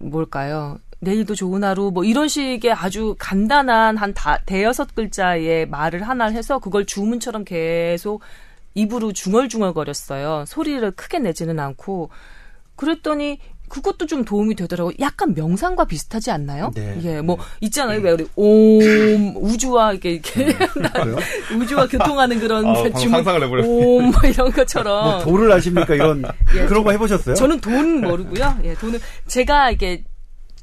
[0.00, 0.78] 뭘까요?
[1.00, 6.58] 내일도 좋은 하루 뭐 이런 식의 아주 간단한 한 다, 대여섯 글자의 말을 하나 해서
[6.58, 8.20] 그걸 주문처럼 계속
[8.74, 10.44] 입으로 중얼중얼거렸어요.
[10.46, 12.10] 소리를 크게 내지는 않고
[12.76, 14.94] 그랬더니 그것도 좀 도움이 되더라고요.
[15.00, 16.72] 약간 명상과 비슷하지 않나요?
[16.74, 16.98] 네.
[17.04, 18.00] 예, 뭐 있잖아요.
[18.00, 21.16] 왜 우리 옴 우주와 이렇게 이렇게 그래요?
[21.56, 23.24] 우주와 교통하는 그런 아, 주문.
[23.64, 26.24] 옴 뭐 이런 것처럼 뭐 도를 아십니까 이런
[26.56, 27.36] 예, 그런 거 해보셨어요?
[27.36, 28.58] 저는 돈 모르고요.
[28.64, 30.02] 예, 돈은 제가 이게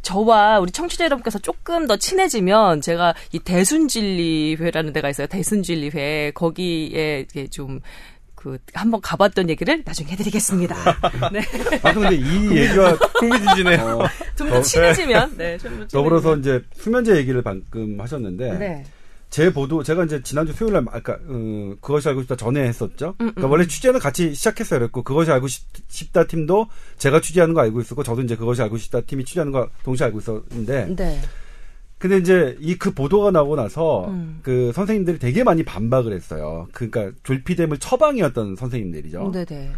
[0.01, 5.27] 저와 우리 청취자 여러분께서 조금 더 친해지면 제가 이 대순진리회라는 데가 있어요.
[5.27, 10.75] 대순진리회 거기에 이게 좀그 한번 가봤던 얘기를 나중에 해드리겠습니다.
[11.33, 11.41] 네,
[11.83, 13.99] 아 근데 이 얘기와 흥미진진해요.
[13.99, 18.83] 어, 좀더 친해지면 네, 좀더 더불어서 이제 수면제 얘기를 방금 하셨는데 네,
[19.29, 23.09] 제 보도 제가 이제 지난주 수요일 날 아까 어, 그것이 알고 싶다 전에 했었죠.
[23.21, 24.79] 음, 그러니까 원래 취재는 같이 시작했어요.
[24.79, 26.67] 그랬고 그것이 알고 싶, 싶다 팀도
[26.97, 30.19] 제가 취재하는 거 알고 있었고 저도 이제 그것이 알고 싶다 팀이 취재하는 거 동시에 알고
[30.19, 31.21] 있었는데 네,
[31.97, 34.39] 근데 이제 이 그 보도가 나오고 나서 음.
[34.43, 36.67] 그 선생님들이 되게 많이 반박을 했어요.
[36.71, 39.31] 그러니까 졸피뎀을 처방이었던 선생님들이죠.
[39.33, 39.71] 네, 네.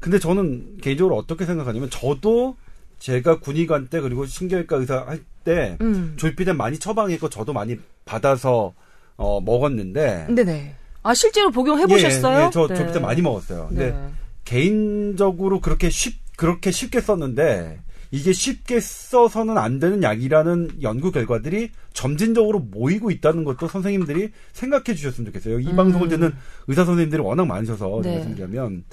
[0.00, 2.56] 근데 저는 개인적으로 어떻게 생각하냐면 저도
[2.98, 6.14] 제가 군의관 때 그리고 신경외과 의사 할때 음.
[6.16, 8.74] 졸피뎀 많이 처방했고 저도 많이 받아서
[9.16, 10.74] 어 먹었는데 네네.
[11.02, 12.40] 아 실제로 복용해 보셨어요?
[12.40, 13.68] 예, 예, 저 졸피뎀 많이 먹었어요.
[13.68, 14.08] 근데 네.
[14.44, 22.60] 개인적으로 그렇게 쉽 그렇게 쉽게 썼는데 이게 쉽게 써서는 안 되는 약이라는 연구 결과들이 점진적으로
[22.60, 25.60] 모이고 있다는 것도 선생님들이 생각해 주셨으면 좋겠어요.
[25.60, 25.76] 이 음.
[25.76, 26.32] 방송을 듣는
[26.68, 28.16] 의사 선생님들이 워낙 많으셔서 네.
[28.16, 28.84] 말씀드리면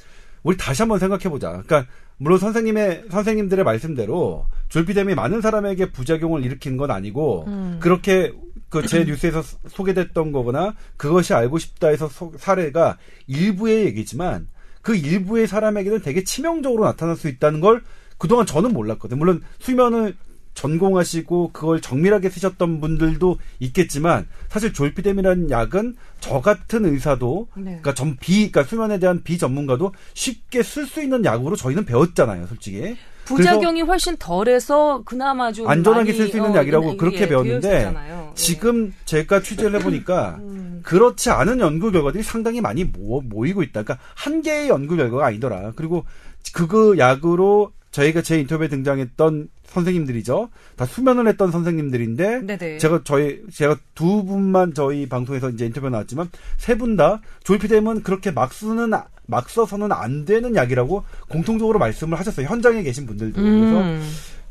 [0.43, 1.49] 우리 다시 한번 생각해 보자.
[1.49, 1.85] 그러니까
[2.17, 7.77] 물론 선생님의 선생님들의 말씀대로 졸피뎀이 많은 사람에게 부작용을 일으키는 건 아니고 음.
[7.79, 8.33] 그렇게
[8.81, 12.97] 그 제 뉴스에서 소개됐던 거거나 그것이 알고 싶다에서 소- 사례가
[13.27, 14.47] 일부의 얘기지만
[14.81, 17.81] 그 일부의 사람에게는 되게 치명적으로 나타날 수 있다는 걸
[18.17, 19.17] 그동안 저는 몰랐거든요.
[19.17, 20.15] 물론 수면을
[20.55, 27.63] 전공하시고 그걸 정밀하게 쓰셨던 분들도 있겠지만 사실 졸피뎀이라는 약은 저 같은 의사도 네.
[27.63, 32.95] 그러니까 전 비 그러니까 수면에 대한 비전문가도 쉽게 쓸 수 있는 약으로 저희는 배웠잖아요, 솔직히.
[33.25, 37.93] 부작용이 훨씬 덜해서 그나마 좀 안전하게 쓸 수 있는 어, 약이라고 예, 그렇게 예, 배웠는데.
[37.93, 38.13] 예.
[38.35, 40.81] 지금 제가 취재를 해보니까 음.
[40.83, 43.83] 그렇지 않은 연구 결과들이 상당히 많이 모, 모이고 있다.
[43.83, 45.73] 그러니까 한 개의 연구 결과가 아니더라.
[45.75, 46.05] 그리고
[46.53, 50.49] 그거 약으로 저희가 제 인터뷰에 등장했던 선생님들이죠.
[50.75, 52.77] 다 수면을 했던 선생님들인데 네네.
[52.77, 58.53] 제가 저희 제가 두 분만 저희 방송에서 이제 인터뷰 나왔지만 세 분다 졸피뎀은 그렇게 막
[58.53, 62.47] 쓰는 아- 막 써서는 안 되는 약이라고 공통적으로 말씀을 하셨어요.
[62.47, 63.41] 현장에 계신 분들도.
[63.41, 64.01] 그래서 음.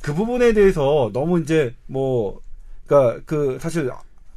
[0.01, 2.41] 그 부분에 대해서 너무 이제 뭐
[2.87, 3.91] 그러니까 그 사실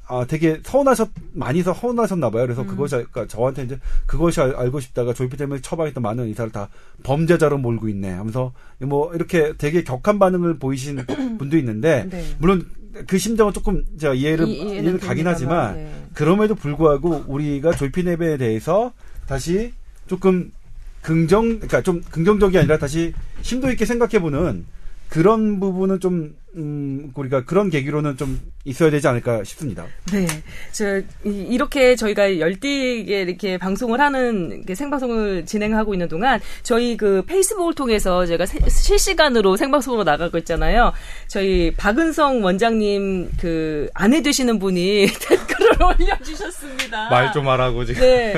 [0.07, 2.43] 아 되게 서운하셨 많이 서 서운하셨나 봐요.
[2.43, 6.69] 그래서 그것이 그러니까 저한테 이제 그것이 알, 알고 싶다가 졸피뎀을 처방했던 많은 의사를 다
[7.03, 11.03] 범죄자로 몰고 있네 하면서 뭐 이렇게 되게 격한 반응을 보이신
[11.39, 12.23] 분도 있는데 네.
[12.37, 12.67] 물론
[13.07, 15.91] 그 심정은 조금 제가 이해를 이- 이해는 가긴 하지만 네.
[16.13, 18.93] 그럼에도 불구하고 우리가 졸피뎀에 대해서
[19.27, 19.73] 다시
[20.07, 20.51] 조금
[21.01, 24.65] 긍정, 그러니까 좀 긍정적이 아니라 다시 심도 있게 생각해 보는
[25.09, 29.85] 그런 부분은 좀, 음, 우리가 그런 계기로는 좀 있어야 되지 않을까 싶습니다.
[30.13, 30.25] 네.
[30.71, 37.23] 저, 이- 이렇게 저희가 열띠게 이렇게 방송을 하는, 이렇게 생방송을 진행하고 있는 동안 저희 그
[37.25, 40.93] 페이스북을 통해서 제가 세- 실시간으로 생방송으로 나가고 있잖아요.
[41.27, 47.09] 저희 박은성 원장님 그 아내 되시는 분이 댓글을 올려주셨습니다.
[47.09, 48.01] 말 좀 하라고 지금.
[48.01, 48.33] 네.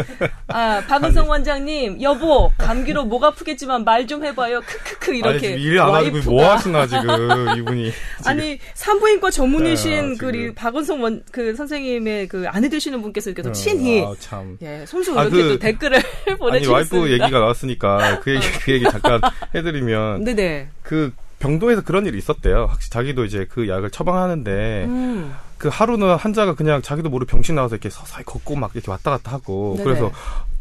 [0.47, 4.61] 아, 박은성 원장님, 여보, 감기로 목 아프겠지만 말 좀 해봐요.
[4.61, 5.39] 크크크, 아니 이렇게.
[5.39, 6.25] 지금 일을 안 하고 와이프가.
[6.31, 7.91] 뭐 하시나 지금 이분이.
[8.25, 10.53] 아니 산부인과 전문의신 네, 그 지금.
[10.55, 14.57] 박원성 원, 그 선생님의 그 아내 되시는 분께서 이렇게 또 어, 친히 아, 참.
[14.61, 15.97] 예 손수 아, 이렇게 그- 또 댓글을
[16.27, 16.73] 아니 보내주셨습니다.
[16.97, 19.21] 와이프 얘기가 나왔으니까 그 얘기 그 얘기 잠깐
[19.55, 20.69] 해드리면 네네.
[20.83, 22.65] 그 병동에서 그런 일이 있었대요.
[22.69, 25.35] 확실히 자기도 이제 그 약을 처방하는데 음.
[25.59, 29.31] 그 하루는 환자가 그냥 자기도 모르 병실 나와서 이렇게 서서히 걷고 막 이렇게 왔다 갔다
[29.33, 29.83] 하고 네네.
[29.83, 30.11] 그래서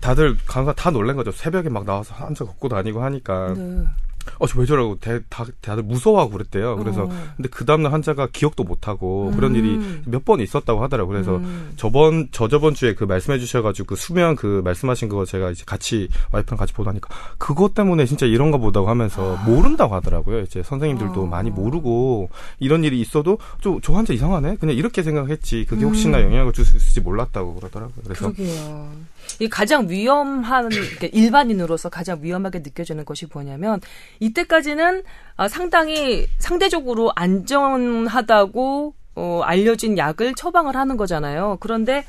[0.00, 1.32] 다들 간호사 다 놀란 거죠.
[1.32, 3.84] 새벽에 막 나와서 환자 걷고 다니고 하니까 네.
[4.38, 6.76] 어, 저 왜 저러고 대, 다, 다들 무서워하고 그랬대요.
[6.76, 7.08] 그래서 어.
[7.36, 9.56] 근데 그 다음날 환자가 기억도 못하고 그런 음.
[9.56, 11.12] 일이 몇 번 있었다고 하더라고요.
[11.14, 11.72] 그래서 음.
[11.76, 16.58] 저번 저저번 주에 그 말씀해 주셔가지고 그 수면 그 말씀하신 거 제가 이제 같이 와이프랑
[16.58, 17.08] 같이 보다니까
[17.38, 20.40] 그것 때문에 진짜 이런가 보다고 하면서 모른다고 하더라고요.
[20.40, 21.26] 이제 선생님들도 아.
[21.28, 26.24] 많이 모르고 이런 일이 있어도 좀저 환자 이상하네 그냥 이렇게 생각했지 그게 혹시나 음.
[26.24, 27.94] 영향을 줄 수 있을지 몰랐다고 그러더라고요.
[28.02, 28.90] 그래서 그러게요.
[29.40, 33.80] 이 가장 위험한 그러니까 일반인으로서 가장 위험하게 느껴지는 것이 뭐냐면
[34.20, 35.02] 이때까지는
[35.36, 41.58] 아, 상당히 상대적으로 안전하다고 어, 알려진 약을 처방을 하는 거잖아요.
[41.60, 42.04] 그런데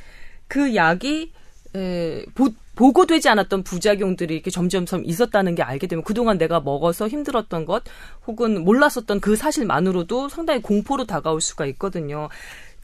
[0.47, 1.31] 그 약이
[1.75, 7.65] 에, 보, 보고되지 않았던 부작용들이 이렇게 점점점 있었다는 게 알게 되면 그동안 내가 먹어서 힘들었던
[7.65, 7.83] 것
[8.27, 12.29] 혹은 몰랐었던 그 사실만으로도 상당히 공포로 다가올 수가 있거든요.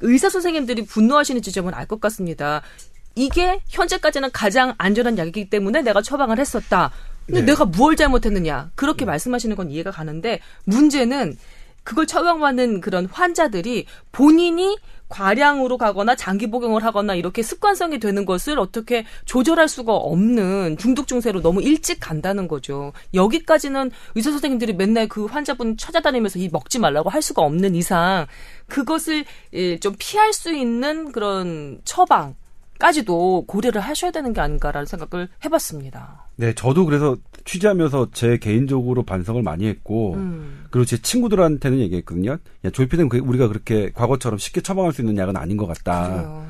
[0.02, 2.62] 의사 선생님들이 분노하시는 지점은 알 것 같습니다.
[3.16, 6.92] 이게 현재까지는 가장 안전한 약이기 때문에 내가 처방을 했었다.
[7.26, 7.46] 근데 네.
[7.48, 8.72] 내가 무엇 잘못했느냐.
[8.76, 11.38] 그렇게 말씀하시는 건 이해가 가는데 문제는
[11.84, 14.78] 그걸 처방받는 그런 환자들이 본인이
[15.10, 21.42] 과량으로 가거나 장기 복용을 하거나 이렇게 습관성이 되는 것을 어떻게 조절할 수가 없는 중독 증세로
[21.42, 22.94] 너무 일찍 간다는 거죠.
[23.14, 28.26] 여기까지는 의사 선생님들이 맨날 그 환자분 찾아다니면서 이 먹지 말라고 할 수가 없는 이상
[28.68, 32.36] 그것을 예, 좀 피할 수 있는 그런 처방
[32.84, 36.28] 까지도 고려를 하셔야 되는 게 아닌가라는 생각을 해봤습니다.
[36.36, 37.16] 네, 저도 그래서
[37.46, 40.66] 취재하면서 제 개인적으로 반성을 많이 했고, 음.
[40.70, 42.38] 그리고 제 친구들한테는 얘기했거든요.
[42.66, 46.08] 야, 졸피뎀 그- 우리가 그렇게 과거처럼 쉽게 처방할 수 있는 약은 아닌 것 같다.
[46.10, 46.46] 그래요.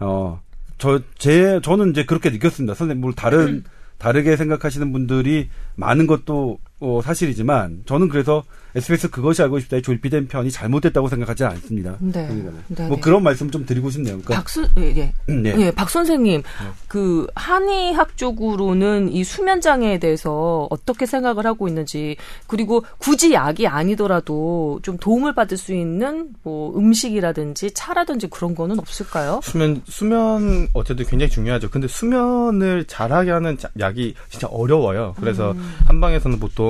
[0.00, 0.42] 어,
[0.76, 2.74] 저, 제, 저는 이제 그렇게 느꼈습니다.
[2.74, 3.64] 선생님, 물 다른, 음.
[3.96, 8.42] 다르게 생각하시는 분들이 많은 것도 어, 사실이지만 저는 그래서
[8.74, 11.96] SBS 그것이 알고 싶다의 조립된 편이 잘못됐다고 생각하지 않습니다.
[11.98, 12.12] 네.
[12.26, 12.64] 그러니까는.
[12.68, 13.00] 네, 뭐 네.
[13.00, 14.14] 그런 말씀 좀 드리고 싶네요.
[14.20, 15.12] 그러니까 박수 예, 예.
[15.28, 15.54] 음, 네.
[15.58, 16.42] 예, 박 선생님,
[16.86, 22.16] 그 한의학 쪽으로는 이 수면 장애에 대해서 어떻게 생각을 하고 있는지,
[22.46, 29.40] 그리고 굳이 약이 아니더라도 좀 도움을 받을 수 있는 뭐 음식이라든지 차라든지 그런 거는 없을까요?
[29.42, 31.70] 수면 수면 어쨌든 굉장히 중요하죠.
[31.70, 35.14] 근데 수면을 잘하게 하는 자- 약이 진짜 어려워요.
[35.18, 35.74] 그래서 음.
[35.86, 36.69] 한방에서는 보통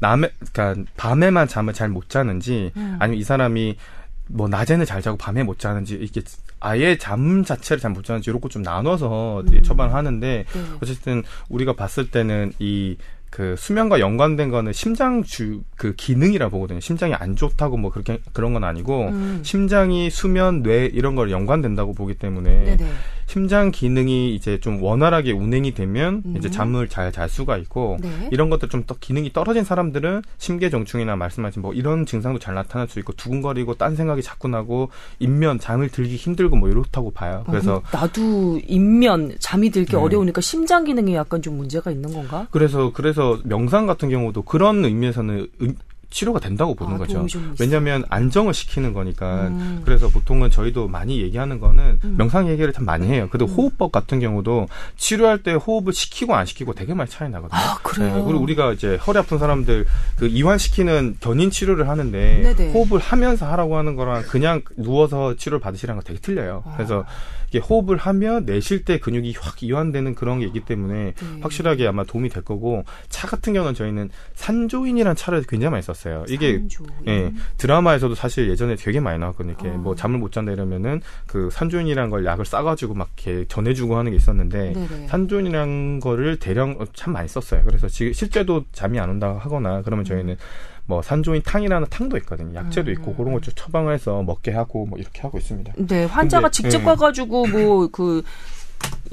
[0.00, 2.96] 남의 그러니까 밤에만 잠을 잘 못 자는지 음.
[2.98, 3.76] 아니면 이 사람이
[4.28, 6.20] 뭐 낮에는 잘 자고 밤에 못 자는지 이게
[6.60, 10.60] 아예 잠 자체를 잘 못 자는지 이렇게 좀 나눠서 이제 처방하는데 네.
[10.82, 16.80] 어쨌든 우리가 봤을 때는 이그 수면과 연관된 거는 심장 주 그 기능이라 보거든요.
[16.80, 19.40] 심장이 안 좋다고 뭐 그렇게 그런 건 아니고 음.
[19.44, 22.90] 심장이 수면, 뇌 이런 걸 연관된다고 보기 때문에 네네.
[23.26, 26.34] 심장 기능이 이제 좀 원활하게 운행이 되면 음.
[26.36, 28.08] 이제 잠을 잘 잘 수가 있고 네.
[28.32, 33.12] 이런 것들 좀더 기능이 떨어진 사람들은 심계정충이나 말씀하신 뭐 이런 증상도 잘 나타날 수 있고
[33.14, 37.44] 두근거리고 딴 생각이 자꾸 나고 인면 잠을 들기 힘들고 뭐 이렇다고 봐요.
[37.46, 39.96] 그래서 어, 나도 인면 잠이 들기 네.
[39.98, 42.46] 어려우니까 심장 기능에 약간 좀 문제가 있는 건가?
[42.50, 45.74] 그래서 그래서 명상 같은 경우도 그런 의미에서는 의-
[46.16, 47.26] 치료가 된다고 보는 아, 거죠.
[47.60, 49.48] 왜냐하면 안정을 시키는 거니까.
[49.48, 49.82] 음.
[49.84, 52.14] 그래서 보통은 저희도 많이 얘기하는 거는 음.
[52.16, 53.28] 명상 얘기를 참 많이 해요.
[53.30, 57.60] 그리고 호흡법 같은 경우도 치료할 때 호흡을 시키고 안 시키고 되게 많이 차이 나거든요.
[57.60, 58.16] 아, 그래요?
[58.16, 59.84] 네, 그리고 우리가 이제 허리 아픈 사람들
[60.16, 62.72] 그 이완시키는 견인 치료를 하는데 네네.
[62.72, 66.62] 호흡을 하면서 하라고 하는 거랑 그냥 누워서 치료를 받으시라는 거 되게 틀려요.
[66.64, 66.76] 아.
[66.76, 67.04] 그래서
[67.48, 71.40] 이게 호흡을 하면 내쉴 때 근육이 확 이완되는 그런 게 있기 때문에 네.
[71.40, 76.24] 확실하게 아마 도움이 될 거고 차 같은 경우는 저희는 산조인이라는 차를 굉장히 많이 썼어요.
[76.28, 76.90] 이게 산조인.
[77.08, 79.52] 예, 드라마에서도 사실 예전에 되게 많이 나왔거든요.
[79.52, 79.78] 이렇게 어.
[79.78, 84.16] 뭐 잠을 못 잔다 이러면은 그 산조인이라는 걸 약을 싸가지고 막 이렇게 전해주고 하는 게
[84.16, 85.08] 있었는데 네네.
[85.08, 87.62] 산조인이라는 거를 대량 어, 참 많이 썼어요.
[87.64, 90.36] 그래서 지금 실제도 잠이 안 온다 하거나 그러면 저희는
[90.86, 92.54] 뭐 산조인 탕이라는 탕도 있거든요.
[92.58, 93.16] 약재도 있고 음.
[93.16, 95.72] 그런 걸좀 처방을 해서 먹게 하고 뭐 이렇게 하고 있습니다.
[95.76, 96.84] 네, 환자가 근데, 직접 예.
[96.84, 98.22] 가가지고 뭐 그,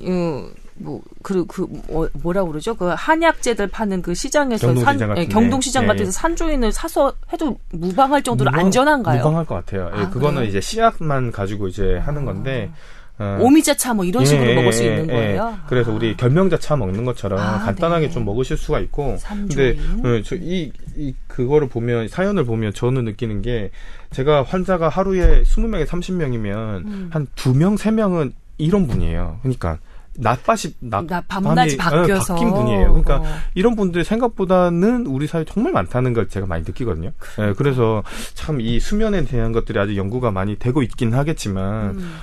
[0.01, 2.75] 어, 뭐, 그, 그, 뭐, 뭐라 그러죠?
[2.75, 5.27] 그 한약재들 파는 그 시장에서 경동시장 산, 예, 같은데.
[5.33, 9.17] 경동시장 예, 같은 데서 산조인을 사서 해도 무방할 정도로 무방- 안전한가요?
[9.19, 9.91] 무방할 것 같아요.
[9.95, 10.49] 예, 아, 그거는 그래요?
[10.49, 12.71] 이제 씨앗만 가지고 이제 하는 건데
[13.19, 15.13] 어, 오미자 차 뭐 이런 식으로 예, 먹을 수 예, 있는 예.
[15.13, 15.57] 거예요?
[15.67, 18.11] 그래서 우리 결명자 차 먹는 것처럼 아, 간단하게 네.
[18.13, 19.17] 좀 먹으실 수가 있고.
[19.19, 19.77] 산조인.
[20.01, 23.69] 근데 예, 저이 이 그거를 보면 사연을 보면 저는 느끼는 게
[24.11, 27.09] 제가 환자가 하루에 20명에 30명이면 음.
[27.11, 29.39] 한 2명, 3명은 이런 분이에요.
[29.41, 29.77] 그러니까
[30.15, 32.35] 낮밭이 낮나 밤낮이 어, 바뀌어서.
[32.35, 32.87] 바뀐 분이에요.
[32.89, 33.25] 그러니까 어.
[33.55, 37.11] 이런 분들 생각보다는 우리 사회 에 정말 많다는 걸 제가 많이 느끼거든요.
[37.39, 38.03] 예, 그래서
[38.35, 42.13] 참 이 수면에 대한 것들이 아직 연구가 많이 되고 있긴 하겠지만 음.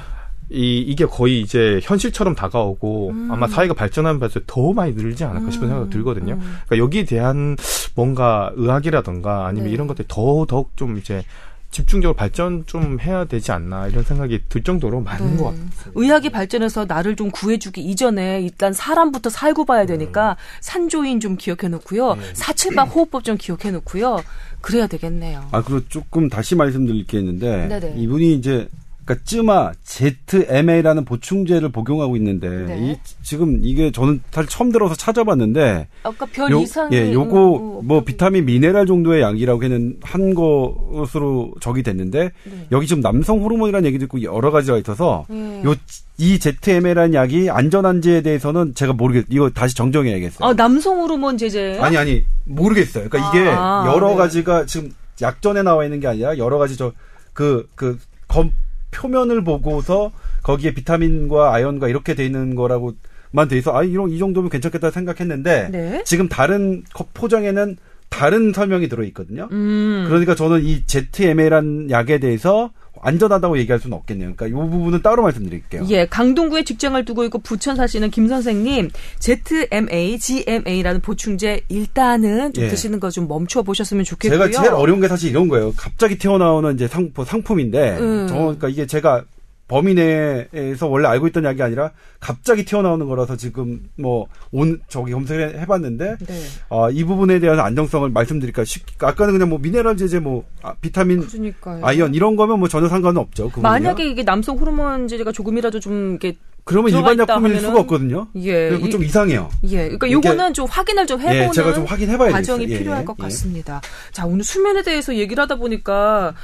[0.50, 3.28] 이 이게 거의 이제 현실처럼 다가오고 음.
[3.30, 5.70] 아마 사회가 발전하면 발전 더 많이 늘지 않을까 싶은 음.
[5.70, 6.34] 생각이 들거든요.
[6.34, 6.40] 음.
[6.66, 7.56] 그러니까 여기에 대한
[7.94, 9.72] 뭔가 의학이라던가 아니면 네.
[9.72, 11.22] 이런 것들이 더 더욱 좀 이제
[11.70, 15.36] 집중적으로 발전 좀 해야 되지 않나 이런 생각이 들 정도로 많은 네.
[15.36, 15.92] 것 같아요.
[15.94, 22.16] 의학이 발전해서 나를 좀 구해주기 이전에 일단 사람부터 살고 봐야 되니까 산조인 좀 기억해 놓고요.
[22.16, 22.22] 네.
[22.34, 24.20] 사칠방 호흡법 좀 기억해 놓고요.
[24.60, 25.46] 그래야 되겠네요.
[25.52, 27.94] 아 그리고 조금 다시 말씀드릴 게 있는데 네네.
[27.98, 28.68] 이분이 이제
[29.10, 32.92] 그러니까 쯔마 ZMA라는 보충제를 복용하고 있는데 네.
[32.92, 37.78] 이, 지금 이게 저는 사실 처음 들어서 찾아봤는데 아까 별 요, 이상이 예, 요거 음,
[37.80, 42.66] 음, 뭐 비타민 미네랄 정도의 양이라고 해는 한 것으로 적이 됐는데 네.
[42.70, 45.62] 여기 지금 남성 호르몬이라는 얘기도 있고 여러 가지가 있어서 예.
[45.64, 49.26] 요이 ZMA라는 약이 안전한지에 대해서는 제가 모르겠.
[49.28, 50.48] 이거 다시 정정해야겠어요.
[50.48, 53.08] 아 남성 호르몬 제제 아니 아니 모르겠어요.
[53.08, 54.16] 그러니까 이게 아, 여러 네.
[54.16, 58.52] 가지가 지금 약전에 나와 있는 게 아니라 여러 가지 저그그검
[58.90, 60.10] 표면을 보고서
[60.42, 62.92] 거기에 비타민과 아연과 이렇게 돼 있는 거라고
[63.32, 63.76] 만 돼 있어.
[63.76, 66.02] 아 이런 이 정도면 괜찮겠다 생각했는데 네.
[66.04, 67.76] 지금 다른 컵 포장에는
[68.08, 69.48] 다른 설명이 들어 있거든요.
[69.52, 70.04] 음.
[70.08, 72.70] 그러니까 저는 이 ZMA라는 약에 대해서
[73.02, 74.34] 안전하다고 얘기할 수는 없겠네요.
[74.34, 75.86] 그러니까 이 부분은 따로 말씀드릴게요.
[75.90, 78.90] 예, 강동구에 직장을 두고 있고 부천 사시는 김 선생님,
[79.20, 82.68] ZMA, GMA라는 보충제 일단은 좀 예.
[82.68, 84.38] 드시는 거 좀 멈춰 보셨으면 좋겠고요.
[84.48, 85.72] 제가 제일 어려운 게 사실 이런 거예요.
[85.76, 88.26] 갑자기 튀어나오는 이제 상, 뭐 상품인데, 음.
[88.28, 89.24] 저, 그러니까 이게 제가
[89.70, 95.60] 범위 내에서 원래 알고 있던 약이 아니라 갑자기 튀어나오는 거라서 지금 뭐 온 저기 검색을
[95.60, 96.40] 해봤는데 네.
[96.70, 101.24] 어, 이 부분에 대한 안전성을 말씀드릴까 쉽 아까는 그냥 뭐 미네랄 제제 뭐 아, 비타민
[101.24, 101.84] 그러니까요.
[101.86, 103.48] iron 이런 거면 뭐 전혀 상관은 없죠.
[103.50, 103.60] 그.
[103.60, 108.26] 만약에 이게 남성 호르몬 제제가 조금이라도 좀 이게 그러면 일반 약품일 하면은- 수가 없거든요.
[108.36, 109.48] 예, 그리고 이- 좀 이상해요.
[109.68, 112.64] 예, 그러니까 요거는 좀 확인을 좀 해보는 예, 제가 좀 확인해봐야 과정이.
[112.68, 113.22] 예, 필요할 예, 것 예.
[113.22, 113.80] 같습니다.
[114.12, 116.34] 자, 오늘 수면에 대해서 얘기를 하다 보니까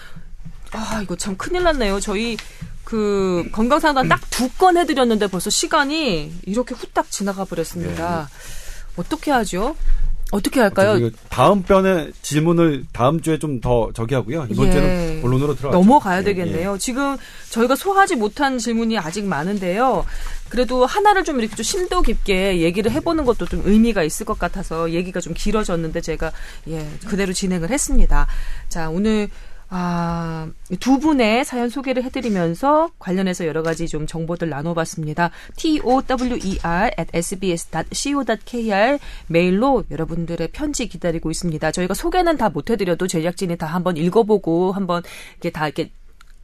[0.73, 1.99] 아 이거 참 큰일 났네요.
[2.01, 2.37] 저희
[2.87, 8.29] 그 건강 상담 딱 두 건 해드렸는데 벌써 시간이 이렇게 후딱 지나가 버렸습니다.
[8.31, 9.03] 네.
[9.03, 9.77] 어떻게 하죠?
[10.33, 11.11] 어떻게 할까요?
[11.29, 14.47] 다음 편에 질문을 다음 주에 좀 더 저기 하고요.
[14.51, 14.73] 이번 예.
[14.73, 15.77] 주에는 본론으로 들어가.
[15.77, 16.79] 넘어가야 예, 되겠네요.
[16.79, 17.17] 지금
[17.51, 20.05] 저희가 소화하지 못한 질문이 아직 많은데요.
[20.49, 24.91] 그래도 하나를 좀 이렇게 좀 심도 깊게 얘기를 해보는 것도 좀 의미가 있을 것 같아서
[24.93, 26.33] 얘기가 좀 길어졌는데 제가
[26.69, 28.27] 예 그대로 진행을 했습니다.
[28.69, 29.29] 자 오늘
[29.69, 30.49] 아,
[30.79, 35.31] 두 분의 사연 소개를 해드리면서 관련해서 여러 가지 좀 정보들 나눠봤습니다.
[35.57, 41.73] tower at sbs.co.kr 메일로 여러분들의 편지 기다리고 있습니다.
[41.73, 45.03] 저희가 소개는 다 못해드려도 제작진이 다 한번 읽어보고 한번
[45.35, 45.91] 이렇게 다 이렇게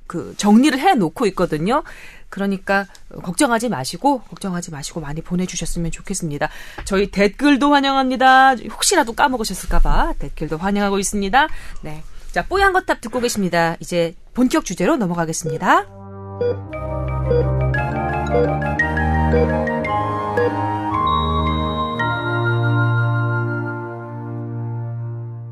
[0.07, 1.83] 그 정리를 해 놓고 있거든요.
[2.29, 2.87] 그러니까
[3.23, 6.49] 걱정하지 마시고 걱정하지 마시고 많이 보내주셨으면 좋겠습니다.
[6.85, 8.57] 저희 댓글도 환영합니다.
[8.57, 11.49] 혹시라도 까먹으셨을까봐 댓글도 환영하고 있습니다.
[11.83, 12.03] 네,
[12.33, 13.76] 자 뽀얀 거탑 듣고 계십니다.
[13.80, 15.87] 이제 본격 주제로 넘어가겠습니다.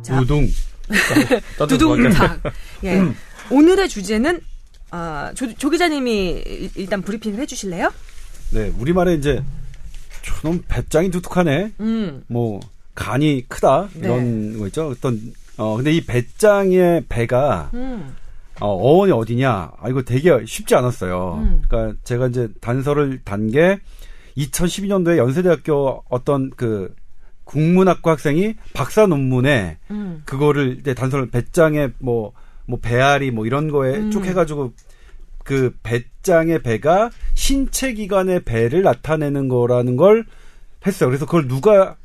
[0.03, 0.18] 자.
[0.20, 0.49] 두둥.
[1.68, 2.41] 두둥탁.
[2.85, 3.03] 예.
[3.51, 4.41] 오늘의 주제는
[4.91, 7.93] 아, 조, 조 기자님이 일- 일단 브리핑을 해주실래요?
[8.51, 9.43] 네, 우리말에 이제
[10.22, 11.72] 저놈 배짱이 두둑하네.
[11.81, 12.59] 음, 뭐
[12.95, 14.89] 간이 크다 이런 거 있죠.
[14.89, 18.15] 어떤 어 근데 이 배짱의 배가 음,
[18.61, 19.73] 어, 어원이 어디냐?
[19.79, 21.35] 아 이거 되게 쉽지 않았어요.
[21.43, 21.63] 음.
[21.69, 23.79] 그러니까 제가 이제 단서를 단 게
[24.37, 26.95] 2012년도에 연세대학교 어떤 그
[27.45, 30.23] 국문학과 학생이 박사 논문에 음.
[30.25, 32.33] 그거를 이제 단서를 배짱의 뭐,
[32.67, 34.11] 뭐 배앓이 뭐 이런 거에 음.
[34.11, 34.73] 쭉 해가지고
[35.45, 40.25] 그 배짱의 배가 신체 기관의 배를 나타내는 거라는 걸
[40.87, 41.09] 했어요.
[41.11, 41.97] 그래서 그걸 누가 어,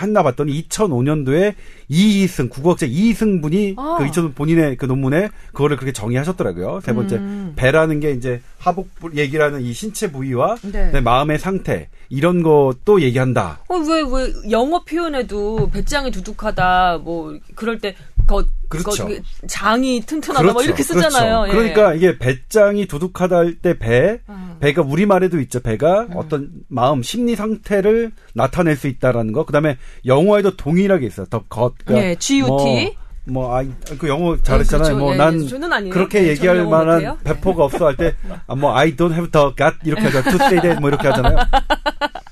[0.00, 1.54] 했나 봤더니 2005년도에
[1.88, 3.96] 이희승 국어학자 이희승 분이 아.
[3.98, 6.80] 그 2000 본인의 그 논문에 그거를 그렇게 정의하셨더라고요.
[6.80, 7.52] 세 번째 음.
[7.56, 10.90] 배라는 게 이제 하복 얘기라는 이 신체 부위와 네.
[10.90, 13.60] 내 마음의 상태 이런 것도 얘기한다.
[13.68, 17.94] 어, 왜, 왜, 영어 표현에도 배짱이 두둑하다, 뭐, 그럴 때,
[18.26, 19.06] 거, 그렇죠.
[19.06, 19.14] 거,
[19.46, 21.42] 장이 튼튼하다, 뭐 이렇게 쓰잖아요.
[21.42, 21.48] 그렇죠.
[21.48, 21.52] 예.
[21.74, 24.56] 그러니까 이게 배짱이 두둑하다 할 때 배, 음.
[24.60, 25.60] 배가 우리말에도 있죠.
[25.60, 29.44] 배가 어떤 마음, 심리 상태를 나타낼 수 있다라는 거.
[29.44, 31.26] 그다음에 영어에도 동일하게 있어요.
[31.26, 31.74] 더 겉.
[31.84, 32.46] 그러니까 예, GUT.
[32.48, 32.94] 뭐,
[33.24, 33.62] 뭐, 아,
[33.98, 34.96] 그 영어 잘했잖아요.
[34.96, 34.98] 그렇죠.
[34.98, 35.90] 뭐, 예, 난 예.
[35.90, 36.98] 그렇게 네, 얘기할 만한.
[37.02, 37.14] 네.
[37.24, 38.14] 배포가 없어 할 때,
[38.48, 40.22] 아, 뭐, I don't have the gut 이렇게 하죠.
[40.22, 41.36] to say that 뭐 이렇게 하잖아요.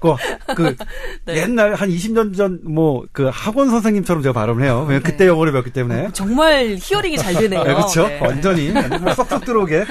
[0.00, 0.14] 그,
[0.54, 0.76] 그,
[1.26, 1.42] 네.
[1.42, 4.84] 옛날 한 20년 전, 뭐, 그 학원 선생님처럼 제가 발음을 해요.
[4.88, 5.26] 왜냐면 그때 네.
[5.26, 6.10] 영어를 배웠기 때문에.
[6.12, 7.62] 정말 hearing이 잘 되네요.
[7.62, 8.06] 네, 그렇죠.
[8.06, 8.18] 네.
[8.20, 9.84] 완전히 뭐 쏙쏙 들어오게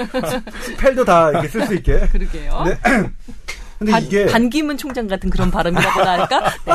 [0.62, 2.00] spell도 다 이렇게 쓸 수 있게.
[2.12, 2.64] 그러게요.
[2.66, 2.78] 네.
[3.80, 6.40] 근데 반, 이게 반기문 총장 같은 그런 발음이라고나 할까?
[6.66, 6.74] 네.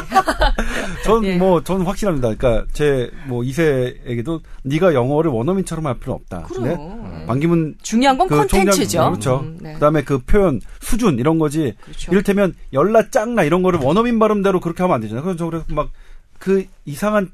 [1.05, 1.36] 전 예.
[1.36, 2.34] 뭐 확실합니다.
[2.34, 6.42] 그러니까 제 뭐 이세에게도 네가 영어를 원어민처럼 할 필요는 없다.
[6.48, 6.64] 그럼.
[6.64, 7.26] 네?
[7.26, 8.72] 반기문 중요한 건 그 콘텐츠죠.
[8.74, 9.40] 총장 그렇죠.
[9.40, 9.72] 음, 네.
[9.74, 11.74] 그다음에 그 표현 수준 이런 거지.
[11.84, 12.12] 그렇죠.
[12.12, 15.22] 이를테면 열나 짱나 이런 거를 원어민 발음대로 그렇게 하면 안 되잖아요.
[15.24, 15.90] 그래서 저 그래서 막
[16.38, 17.30] 그 이상한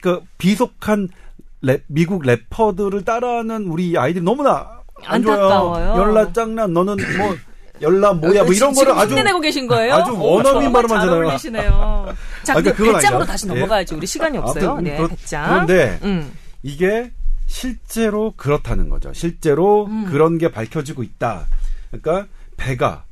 [0.00, 1.08] 그 비속한
[1.60, 5.16] 랩, 미국 래퍼들을 따라하는 우리 아이들이 너무나 안.
[5.26, 6.00] 안타까워요.
[6.00, 7.34] 열나 짱나 너는 뭐
[7.80, 9.94] 열나 뭐야 뭐 이런 지금 거를 아주 흉내내고 계신 거예요?
[9.94, 11.10] 아주 원어민 정말 발음하잖아요.
[11.10, 12.14] 잘 어울리시네요.
[12.44, 13.32] 자, 아, 근데 그러니까 배짱으로 아니죠.
[13.32, 13.54] 다시 예.
[13.54, 13.96] 넘어가야죠.
[13.96, 14.70] 우리 시간이 없어요.
[14.70, 15.44] 아무튼 네, 그렇- 배짱.
[15.48, 16.32] 그런데 음.
[16.62, 17.10] 이게
[17.46, 19.12] 실제로 그렇다는 거죠.
[19.12, 20.06] 실제로 음.
[20.06, 21.46] 그런 게 밝혀지고 있다.
[21.90, 23.04] 그러니까 배가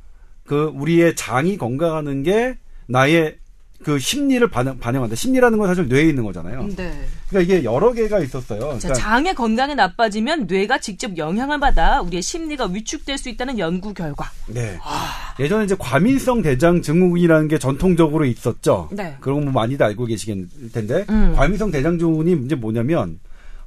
[0.45, 2.57] 그 우리의 장이 건강하는 게
[2.87, 3.37] 나의
[3.83, 5.15] 그 심리를 반영, 반영 한다.
[5.15, 6.67] 심리라는 건 사실 뇌에 있는 거잖아요.
[6.75, 6.93] 네.
[7.29, 8.59] 그러니까 이게 여러 개가 있었어요.
[8.59, 13.93] 자, 그러니까 장의 건강이 나빠지면 뇌가 직접 영향을 받아 우리의 심리가 위축될 수 있다는 연구
[13.93, 14.29] 결과.
[14.47, 14.77] 네.
[14.83, 15.35] 아.
[15.39, 18.89] 예전에 이제 과민성 대장 증후군이라는 게 전통적으로 있었죠.
[18.91, 19.17] 네.
[19.19, 21.33] 그런 거뭐 많이들 알고 계시겠을 텐데 음.
[21.35, 23.19] 과민성 대장 증후군이 이제 뭐냐면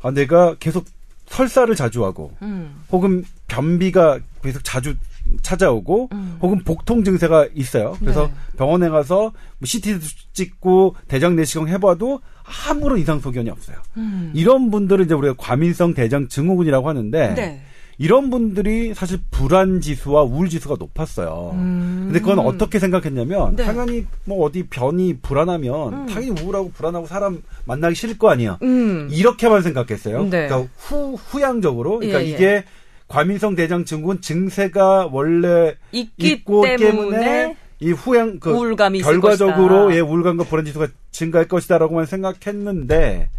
[0.03, 0.87] 아 내가 계속
[1.29, 2.83] 설사를 자주 하고 음.
[2.91, 4.95] 혹은 변비가 계속 자주
[5.43, 6.39] 찾아오고 음.
[6.41, 7.97] 혹은 복통 증세가 있어요.
[8.01, 8.33] 그래서 네.
[8.57, 10.01] 병원에 가서 뭐 CT도
[10.33, 12.21] 찍고 대장 내시경 해봐도
[12.69, 13.77] 아무런 이상 소견이 없어요.
[13.97, 14.33] 음.
[14.35, 17.63] 이런 분들은 이제 우리가 과민성 대장 증후군이라고 하는데 네.
[17.99, 21.53] 이런 분들이 사실 불안 지수와 우울 지수가 높았어요.
[21.55, 22.03] 음.
[22.07, 23.65] 근데 그건 어떻게 생각했냐면 네.
[23.65, 26.07] 당연히 뭐 어디 변이 불안하면 음.
[26.07, 28.59] 당연히 우울하고 불안하고 사람 만나기 싫을 거 아니에요.
[28.63, 29.09] 음.
[29.11, 30.25] 이렇게만 생각했어요.
[30.25, 30.47] 네.
[30.47, 32.31] 그러니까 후 후양적으로 그러니까 예, 예.
[32.31, 32.65] 이게
[33.09, 39.95] 과민성 대장 증후군 증세가 원래 있기 있고 때문에 때문에 이 후양 그 우울감이 결과적으로.
[39.95, 43.31] 예 우울감과 불안 지수가 증가할 것이다라고만 생각했는데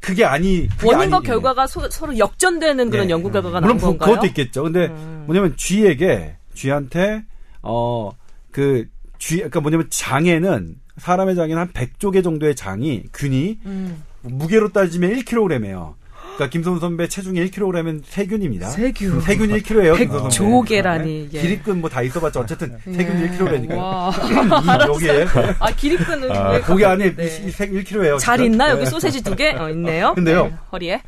[0.00, 3.10] 그게 아니 그게 원인과 아니- 결과가 소- 서로 역전되는 그런 예.
[3.10, 4.10] 연구 결과가 물론 나온 그- 건가요?
[4.14, 4.62] 그것도 있겠죠.
[4.62, 5.24] 근데 음.
[5.26, 7.24] 뭐냐면 쥐에게 쥐한테
[7.62, 8.86] 어그
[9.18, 14.02] 쥐 그러니까 뭐냐면 장에는 사람의 장에는 한 100조 개 정도의 장이 균이 음.
[14.22, 15.94] 무게로 따지면 1kg이에요.
[16.40, 18.70] 그러니까 김선우 선배 체중이 1kg이면 세균입니다.
[18.70, 19.20] 세균.
[19.20, 19.96] 세균 1kg예요.
[19.98, 20.36] 김선우 선배.
[20.36, 21.40] 백조개라니, 예.
[21.40, 23.28] 기립근 뭐 다 있어봤자 어쨌든 세균 예.
[23.28, 23.76] 1kg라니까요.
[23.76, 24.10] 와.
[24.88, 25.26] 여기에
[25.58, 27.24] 아 기립근은 왜 고기 안에 네.
[27.46, 28.18] 이세 1kg예요.
[28.18, 29.50] 잘 있나 여기 소세지 두 개?
[29.50, 30.14] 어, 있네요.
[30.16, 30.44] 근데요.
[30.46, 31.02] 네, 허리에.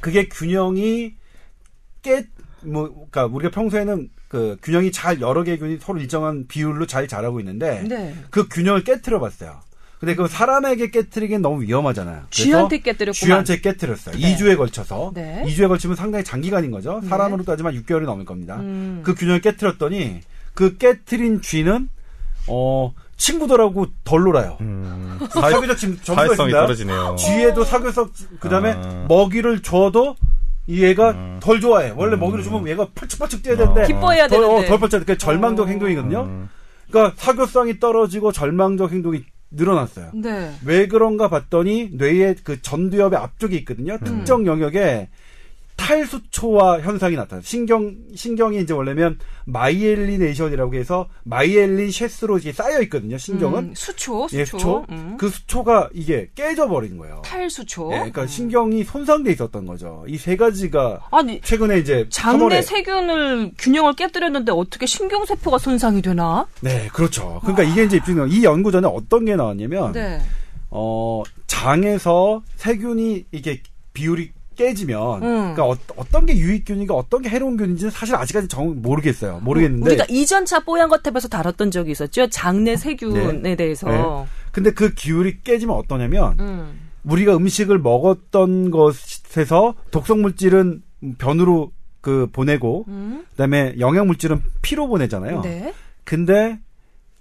[0.00, 1.14] 그게 균형이
[2.02, 2.24] 깨,
[2.62, 7.40] 뭐, 그니까 우리가 평소에는 그 균형이 잘 여러 개의 균이 서로 일정한 비율로 잘 자라고
[7.40, 8.14] 있는데 네.
[8.30, 9.60] 그 균형을 깨뜨려 봤어요.
[10.00, 12.22] 근데 그 사람에게 깨뜨리기엔 너무 위험하잖아요.
[12.30, 13.14] 쥐한테 깨뜨렸구만.
[13.14, 14.14] 쥐한테 깨뜨렸어요.
[14.16, 14.36] 네.
[14.36, 15.10] 2주에 걸쳐서.
[15.14, 15.42] 네.
[15.46, 17.00] 2주에 걸치면 상당히 장기간인 거죠.
[17.02, 17.08] 네.
[17.08, 18.56] 사람으로 따지면 6개월이 넘을 겁니다.
[18.56, 19.00] 음.
[19.02, 20.20] 그 균형을 깨뜨렸더니
[20.54, 21.88] 그 깨뜨린 쥐는
[22.46, 24.56] 어 친구들하고 덜 놀아요.
[24.60, 26.60] 음, 사회적 지금 점수가 사회성이 있습니다.
[26.60, 27.16] 떨어지네요.
[27.18, 29.06] 쥐에도 사교성 그다음에 아.
[29.08, 30.14] 먹이를 줘도
[30.68, 31.40] 이 얘가 음.
[31.42, 31.92] 덜 좋아해.
[31.96, 34.68] 원래 먹이를 주면 얘가 펄쩍펄쩍 뛰어야 되는데 기뻐해야 덜, 어, 되는데.
[34.68, 35.06] 덜 펄쩍.
[35.06, 35.68] 그 절망적 어.
[35.68, 36.20] 행동이거든요.
[36.22, 36.48] 음,
[36.88, 40.10] 그러니까 사교성이 떨어지고 절망적 행동이 늘어났어요.
[40.14, 40.52] 네.
[40.64, 43.94] 왜 그런가 봤더니 뇌의 그 전두엽의 앞쪽에 있거든요.
[43.94, 44.04] 음.
[44.04, 45.08] 특정 영역에
[45.78, 47.42] 탈수초화 현상이 나타나요.
[47.42, 53.16] 신경 신경이 이제 원래면 myelination이라고 해서 myelin sheath로 이게 쌓여 있거든요.
[53.16, 54.38] 신경은 음, 수초, 수초.
[54.38, 54.84] 예, 수초.
[54.90, 55.16] 음.
[55.18, 57.22] 그 수초가 이게 깨져 버린 거예요.
[57.24, 57.90] 탈수초.
[57.92, 60.04] 예, 그러니까 신경이 손상돼 있었던 거죠.
[60.06, 66.02] 이 세 가지가 아니 최근에 이제 장내 3월에 세균을 균형을 깨뜨렸는데 어떻게 신경 세포가 손상이
[66.02, 66.46] 되나?
[66.60, 67.38] 네, 그렇죠.
[67.42, 70.20] 그러니까 이게 이제 입증 이 연구 전에 어떤 게 나왔냐면 네.
[70.70, 73.62] 어 장에서 세균이 이게
[73.94, 75.54] 비율이 깨지면 음.
[75.54, 75.64] 그러니까
[75.96, 79.40] 어, 떤게 유익균이고 어떤 게 해로운 균인지는 사실 아직까지 정 모르겠어요.
[79.40, 82.28] 모르겠는데 우리가 이전 차 뽀얀 것 탭에서 다뤘던 적이 있었죠.
[82.28, 83.56] 장내 세균에 네.
[83.56, 84.26] 대해서.
[84.52, 86.80] 근데 그 기율이 깨지면 어떠냐면 음.
[87.04, 90.82] 우리가 음식을 먹었던 것에서 독성 물질은
[91.18, 93.24] 변으로 그 보내고 음.
[93.30, 95.42] 그다음에 영양 물질은 피로 보내잖아요.
[95.42, 95.72] 네.
[96.04, 96.58] 근데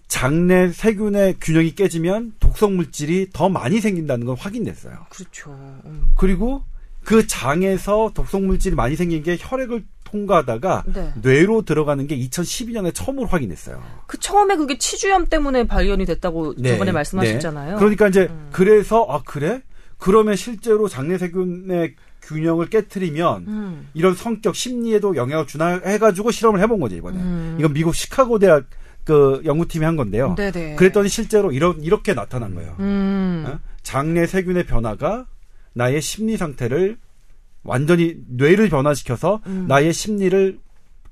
[0.07, 4.95] 장내 세균의 균형이 깨지면 독성 물질이 더 많이 생긴다는 건 확인됐어요.
[5.09, 5.51] 그렇죠.
[5.85, 6.05] 음.
[6.15, 6.63] 그리고
[7.07, 11.13] 그 장에서 독성 물질이 많이 생긴 게 혈액을 통과하다가 네.
[11.21, 13.81] 뇌로 들어가는 게 2012년에 처음으로 확인됐어요.
[14.07, 16.71] 그 처음에 그게 치주염 때문에 발견이 됐다고 네.
[16.71, 17.75] 저번에 말씀하셨잖아요.
[17.75, 17.79] 네.
[17.79, 18.49] 그러니까 이제 음.
[18.51, 19.61] 그래서 아 그래?
[19.97, 23.87] 그러면 실제로 장내 세균의 균형을 깨뜨리면 음.
[23.93, 27.19] 이런 성격 심리에도 영향을 주나 해가지고 실험을 해본 거죠 이번에.
[27.19, 27.55] 음.
[27.57, 28.65] 이건 미국 시카고 대학
[29.05, 30.35] 그 연구팀이 한 건데요.
[30.35, 30.75] 네네.
[30.75, 32.75] 그랬더니 실제로 이런 이렇게 나타난 거예요.
[32.81, 33.45] 음.
[33.47, 33.59] 어?
[33.83, 35.25] 장내 세균의 변화가
[35.77, 36.97] 나의 심리 상태를
[37.63, 39.65] 완전히 뇌를 변화시켜서 음.
[39.67, 40.59] 나의 심리를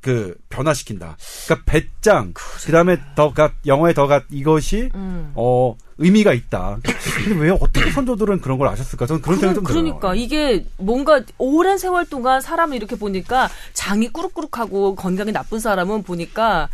[0.01, 1.17] 그 변화시킨다.
[1.45, 2.33] 그러니까 배짱
[2.65, 5.31] 그다음에 더가 영어에 더가 이것이 음.
[5.33, 6.79] 어 의미가 있다.
[7.25, 9.07] 근데 왜 어떻게 선조들은 그런 걸 아셨을까?
[9.07, 9.63] 저는 그런 생각이 좀.
[9.63, 16.69] 그러니까 이게 뭔가 오랜 세월 동안 사람을 이렇게 보니까 장이 꾸룩꾸룩하고 건강이 나쁜 사람은 보니까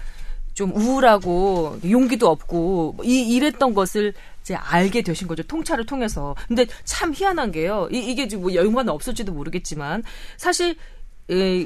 [0.53, 4.13] 좀 우울하고 용기도 없고 이 이랬던 것을
[4.51, 6.35] 이제 알게 되신 거죠 통찰을 통해서.
[6.47, 7.87] 근데 참 희한한 게요.
[7.91, 10.03] 이, 이게 지금 뭐 연관은 없을지도 모르겠지만
[10.35, 10.75] 사실
[11.29, 11.61] 에,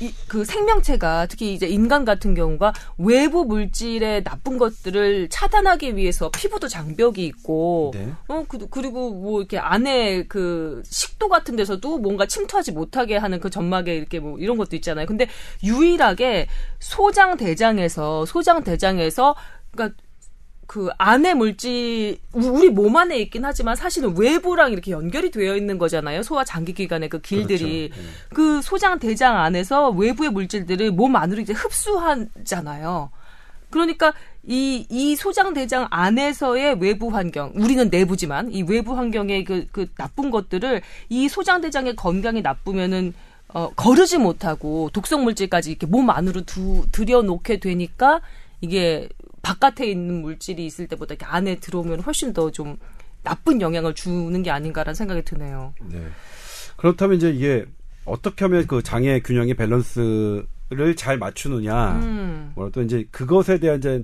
[0.00, 6.68] 이, 그 생명체가 특히 이제 인간 같은 경우가 외부 물질의 나쁜 것들을 차단하기 위해서 피부도
[6.68, 8.12] 장벽이 있고 네.
[8.28, 13.48] 어 그, 그리고 뭐 이렇게 안에 그 식도 같은 데서도 뭔가 침투하지 못하게 하는 그
[13.48, 15.06] 점막에 이렇게 뭐 이런 것도 있잖아요.
[15.06, 15.28] 근데
[15.62, 16.48] 유일하게
[16.78, 19.34] 소장 대장에서 소장 대장에서
[19.70, 19.96] 그러니까
[20.66, 25.78] 그 안에 물질 우- 우리 몸 안에 있긴 하지만 사실은 외부랑 이렇게 연결이 되어 있는
[25.78, 26.22] 거잖아요.
[26.22, 28.02] 소화 장기 기관의 그 길들이 그렇죠.
[28.02, 28.08] 네.
[28.34, 33.10] 그 소장 대장 안에서 외부의 물질들을 몸 안으로 이제 흡수하잖아요.
[33.70, 34.12] 그러니까
[34.44, 40.30] 이, 이 소장 대장 안에서의 외부 환경, 우리는 내부지만 이 외부 환경의 그, 그 나쁜
[40.30, 43.12] 것들을 이 소장 대장의 건강이 나쁘면은
[43.48, 48.20] 어, 거르지 못하고 독성 물질까지 이렇게 몸 안으로 두, 들여놓게 되니까
[48.60, 49.08] 이게
[49.46, 52.76] 바깥에 있는 물질이 있을 때보다 이렇게 안에 들어오면 훨씬 더 좀
[53.22, 55.72] 나쁜 영향을 주는 게 아닌가라는 생각이 드네요.
[55.88, 56.00] 네.
[56.76, 57.64] 그렇다면 이제 이게
[58.04, 61.92] 어떻게 하면 그 장의 균형의 밸런스를 잘 맞추느냐.
[62.02, 62.52] 음.
[62.56, 64.02] 뭐라 또 이제 그것에 대한 이제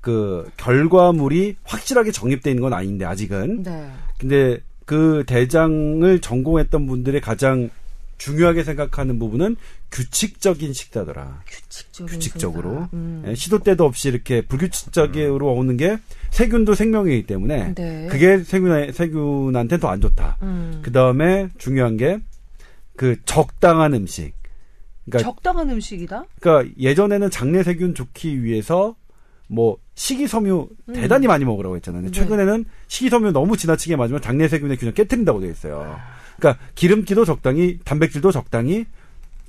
[0.00, 3.64] 그 결과물이 확실하게 정립돼 있는 건 아닌데 아직은.
[3.64, 3.90] 네.
[4.18, 7.70] 근데 그 대장을 전공했던 분들의 가장
[8.18, 9.56] 중요하게 생각하는 부분은
[9.90, 11.42] 규칙적인 식사더라.
[11.46, 12.88] 규칙적인 규칙적으로.
[12.92, 13.24] 음.
[13.26, 15.98] 예, 시도 때도 없이 이렇게 불규칙적으로 오는 게
[16.30, 18.06] 세균도 생명이기 때문에 네.
[18.10, 20.38] 그게 세균 세균한테 더 안 좋다.
[20.42, 20.80] 음.
[20.82, 22.18] 그 다음에 중요한 게
[22.96, 24.32] 그 적당한 음식.
[25.04, 26.24] 그러니까, 적당한 음식이다?
[26.40, 28.96] 그러니까 예전에는 장내 세균 좋기 위해서
[29.46, 32.02] 뭐 식이섬유 대단히 많이 먹으라고 했잖아요.
[32.02, 32.12] 근데 음.
[32.12, 32.20] 네.
[32.24, 35.96] 최근에는 식이섬유 너무 지나치게 맞으면 장내 세균의 균형 깨뜨린다고 되어 있어요.
[36.38, 38.84] 그러니까 기름기도 적당히, 단백질도 적당히,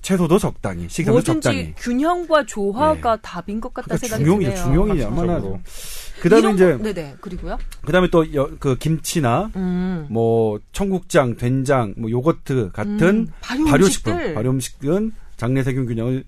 [0.02, 1.74] 채소도 적당히, 식이섬유 뭐든지 적당히.
[1.76, 3.22] 균형과 조화가 네.
[3.22, 4.52] 답인 것 같다 그러니까 생각이 중용이죠.
[4.52, 4.64] 드네요.
[4.66, 5.02] 중용이.
[5.04, 5.60] 얼마나
[6.22, 7.58] 그다음에 이제 거- 네네 그리고요.
[7.86, 8.24] 그다음에 또
[8.60, 10.08] 그 김치나 음.
[10.10, 14.34] 뭐 청국장, 된장, 뭐 요거트 같은 음, 발효 발효식품, 음식들.
[14.36, 16.24] 발효 음식은 장내 세균 균형을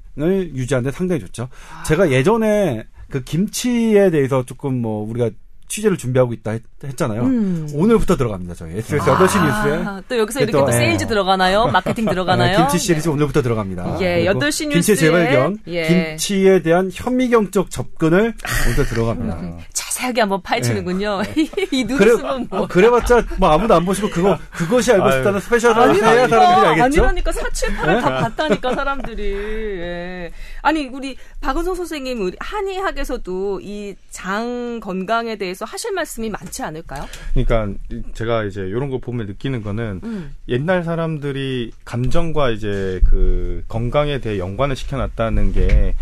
[0.56, 1.48] 유지하는데 상당히 좋죠.
[1.74, 1.84] 아.
[1.84, 5.30] 제가 예전에 그 김치에 대해서 조금 뭐 우리가
[5.70, 7.70] 취재를 준비하고 있다 했, 잖아요 음.
[7.74, 8.56] 오늘부터 들어갑니다.
[8.56, 10.72] 저희 SBS 8시 뉴스에 아, 또 여기서 또, 이렇게 또 예.
[10.78, 11.68] 세일즈 들어가나요?
[11.68, 12.58] 마케팅 들어가나요?
[12.58, 13.98] 네, 김치 시리즈 오늘부터 들어갑니다.
[14.02, 15.88] 예, 그리고 8시 김치 뉴스에, 재발견, 예.
[16.18, 18.34] 김치에 대한 현미경적 접근을
[18.68, 19.42] 오늘 들어갑니다.
[19.42, 19.58] 네.
[20.00, 21.22] 자세하게 한번 파헤치는군요.
[21.72, 21.96] 이 네.
[21.96, 22.64] 그래, 뭐.
[22.64, 25.12] 아, 그래봤자 뭐 아무도 안 보시고 그거 그것이 알고.
[25.12, 26.42] 싶다는 스페셜을 해야 사람들이
[26.82, 26.84] 알겠죠?
[26.84, 29.24] 아니라니까 478을 다 봤다니까 사람들이.
[29.34, 30.32] 예.
[30.62, 37.06] 아니 우리 박은성 선생님 우리 한의학에서도 이 장 건강에 대해서 하실 말씀이 많지 않을까요?
[37.34, 40.36] 그러니까 이- 제가 이제 이런 거 보면 느끼는 거는 음.
[40.50, 45.96] 옛날 사람들이 감정과 이제 그 건강에 대해 연관을 시켜놨다는 게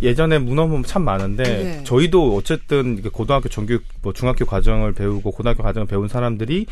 [0.00, 1.84] 예전에 문헌 보면 참 많은데 네.
[1.84, 6.66] 저희도 어쨌든 고등학교 정규 뭐 중학교 과정을 배우고 고등학교 과정을 배운 사람들이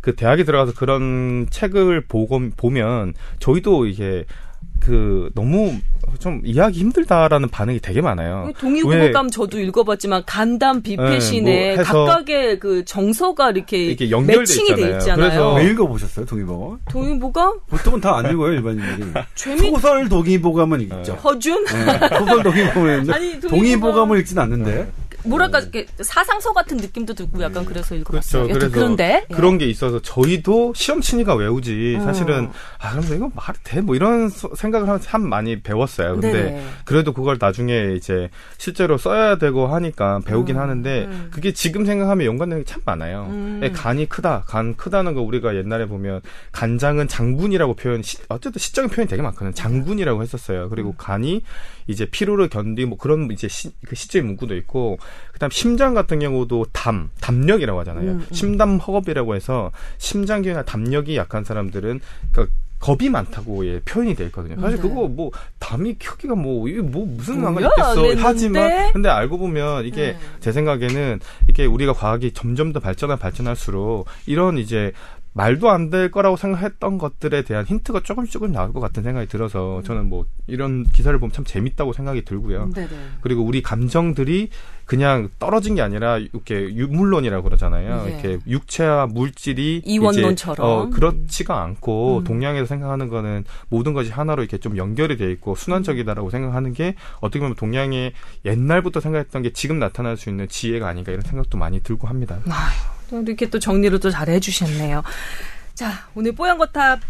[0.00, 4.24] 그 대학에 들어가서 그런 책을 보고 보면 저희도 이게
[4.80, 5.74] 그 너무
[6.20, 8.52] 좀 이해하기 힘들다라는 반응이 되게 많아요.
[8.60, 14.74] 동의보감 저도 읽어봤지만 간담 비패신에 네, 뭐 각각의 그 정서가 이렇게, 이렇게 연결돼 매칭이 돼
[14.82, 14.98] 있잖아요.
[14.98, 15.16] 있잖아요.
[15.28, 16.78] 그래서 왜 읽어보셨어요, 동의보감?
[16.88, 17.58] 동의보감?
[17.68, 19.10] 보통은 다 안 읽어요, 일반인들이.
[19.34, 21.14] 재미 소설 동의보감은 읽죠.
[21.14, 21.64] 허준?
[21.64, 24.86] 네, 소설 동의보감은 아니, 읽는데 동의보감- 동의보감을 읽진 않는데.
[25.26, 28.48] 뭐랄까 이렇게 사상서 같은 느낌도 들고 약간 그래서 읽어봤어요.
[28.48, 28.70] 그렇죠.
[28.70, 29.34] 그런데 예.
[29.34, 31.98] 그런 게 있어서 저희도 시험 치니까 외우지.
[32.00, 32.04] 어.
[32.04, 33.80] 사실은 아 그럼 이거 말이 돼?
[33.80, 36.12] 뭐 이런 소- 생각을 하면 참 많이 배웠어요.
[36.14, 36.64] 근데 네네.
[36.84, 41.28] 그래도 그걸 나중에 이제 실제로 써야 되고 하니까 배우긴 음, 하는데 음.
[41.30, 43.26] 그게 지금 생각하면 연관되는 게 참 많아요.
[43.30, 43.60] 음.
[43.62, 44.42] 예, 간이 크다.
[44.46, 46.20] 간 크다는 거 우리가 옛날에 보면
[46.52, 49.52] 간장은 장군이라고 표현 시- 어쨌든 시적인 표현이 되게 많거든요.
[49.52, 50.68] 장군이라고 했었어요.
[50.68, 50.94] 그리고 음.
[50.96, 51.42] 간이
[51.86, 54.98] 이제 피로를 견디고 뭐 그런 이제 시, 그 시적인 문구도 있고
[55.32, 58.10] 그다음 심장 같은 경우도 담, 담력이라고 하잖아요.
[58.12, 58.26] 음, 음.
[58.32, 62.00] 심담 허겁이라고 해서 심장기나 담력이 약한 사람들은
[62.32, 64.60] 그러니까 겁이 많다고 예, 표현이 돼 있거든요.
[64.60, 64.82] 사실 네.
[64.82, 67.94] 그거 뭐 담이 크기가 뭐 이게 뭐 무슨 상관이 있겠어.
[67.94, 68.22] 그랬는데?
[68.22, 70.18] 하지만 근데 알고 보면 이게 네.
[70.40, 74.92] 제 생각에는 이게 우리가 과학이 점점 더 발전하 발전할수록 이런 이제
[75.36, 79.82] 말도 안 될 거라고 생각했던 것들에 대한 힌트가 조금씩 조금 나올 것 같은 생각이 들어서
[79.84, 82.70] 저는 뭐 이런 기사를 보면 참 재밌다고 생각이 들고요.
[82.74, 82.88] 네네.
[83.20, 84.48] 그리고 우리 감정들이
[84.86, 88.04] 그냥 떨어진 게 아니라 이렇게 유물론이라고 그러잖아요.
[88.04, 88.10] 네.
[88.10, 90.66] 이렇게 육체와 물질이 이원론처럼.
[90.66, 92.24] 어, 그렇지가 않고 음.
[92.24, 97.40] 동양에서 생각하는 거는 모든 것이 하나로 이렇게 좀 연결이 돼 있고 순환적이다라고 생각하는 게 어떻게
[97.40, 98.12] 보면 동양의
[98.46, 102.38] 옛날부터 생각했던 게 지금 나타날 수 있는 지혜가 아닌가 이런 생각도 많이 들고 합니다.
[102.48, 105.02] 아휴, 또 이렇게 또 정리를 또 잘 해주셨네요.
[105.74, 107.00] 자, 오늘 뽀얀거탑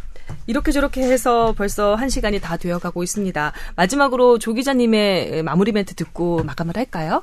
[0.47, 3.53] 이렇게 저렇게 해서 벌써 한 시간이 다 되어가고 있습니다.
[3.77, 7.23] 마지막으로 조 기자님의 마무리 멘트 듣고 마감을 할까요?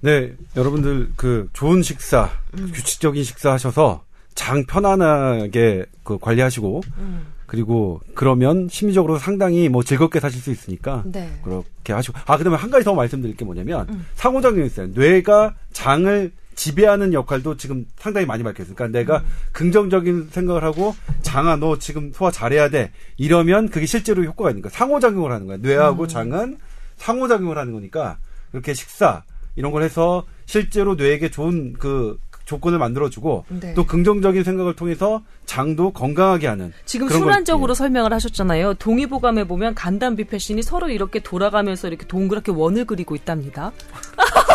[0.00, 2.70] 네, 여러분들 그 좋은 식사, 음.
[2.72, 7.26] 규칙적인 식사 하셔서 장 편안하게 그 관리하시고 음.
[7.46, 11.30] 그리고 그러면 심리적으로 상당히 뭐 즐겁게 사실 수 있으니까 네.
[11.42, 14.06] 그렇게 하시고 아 그다음에 한 가지 더 말씀드릴 게 뭐냐면 음.
[14.16, 14.88] 상호작용이 있어요.
[14.88, 18.74] 뇌가 장을 지배하는 역할도 지금 상당히 많이 밝혀졌어요.
[18.74, 19.24] 그러니까 내가 음.
[19.52, 24.70] 긍정적인 생각을 하고 장아 너 지금 소화 잘해야 돼 이러면 그게 실제로 효과가 있는 거야.
[24.70, 25.56] 상호작용을 하는 거야.
[25.58, 26.08] 뇌하고 음.
[26.08, 26.58] 장은
[26.96, 28.18] 상호작용을 하는 거니까
[28.52, 29.22] 이렇게 식사
[29.54, 32.18] 이런 걸 해서 실제로 뇌에게 좋은 그
[32.48, 33.74] 조건을 만들어주고 네.
[33.74, 38.74] 또 긍정적인 생각을 통해서 장도 건강하게 하는 지금 순환적으로 설명을 하셨잖아요.
[38.74, 43.70] 동의보감에 보면 간담 비패신이 서로 이렇게 돌아가면서 이렇게 동그랗게 원을 그리고 있답니다.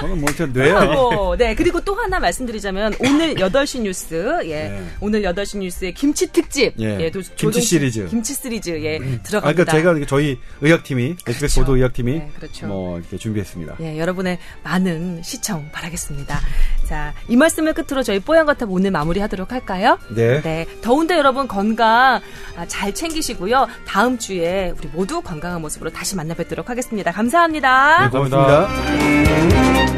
[0.00, 0.80] 저는 뭐 뇌야.
[0.80, 1.54] 아이고, 네.
[1.54, 4.68] 그리고 또 하나 말씀드리자면 오늘 8시 뉴스, 예.
[4.68, 4.84] 네.
[5.00, 6.74] 오늘 8시 뉴스의 김치 특집.
[6.78, 7.10] 예.
[7.10, 8.06] 도- 김치 시리즈.
[8.08, 8.96] 김치 시리즈, 예.
[8.96, 9.40] 아, 들어갑니다.
[9.40, 11.60] 그러니까 제가 저희 의학팀이 SBS 그렇죠.
[11.60, 12.66] 보도 의학팀이 네, 그렇죠.
[12.66, 13.76] 뭐 이렇게 준비했습니다.
[13.80, 16.40] 예, 여러분의 많은 시청 바라겠습니다.
[16.88, 19.98] 자, 이 말씀을 끝으로 저희 뽀얀거탑 오늘 마무리하도록 할까요?
[20.08, 20.40] 네.
[20.42, 20.66] 네.
[20.82, 22.20] 더운데 여러분 건강
[22.56, 23.66] 아, 잘 챙기시고요.
[23.86, 27.12] 다음 주에 우리 모두 건강한 모습으로 다시 만나 뵙도록 하겠습니다.
[27.12, 28.04] 감사합니다.
[28.04, 28.66] 네, 고맙습니다.
[28.66, 29.92] 고맙습니다.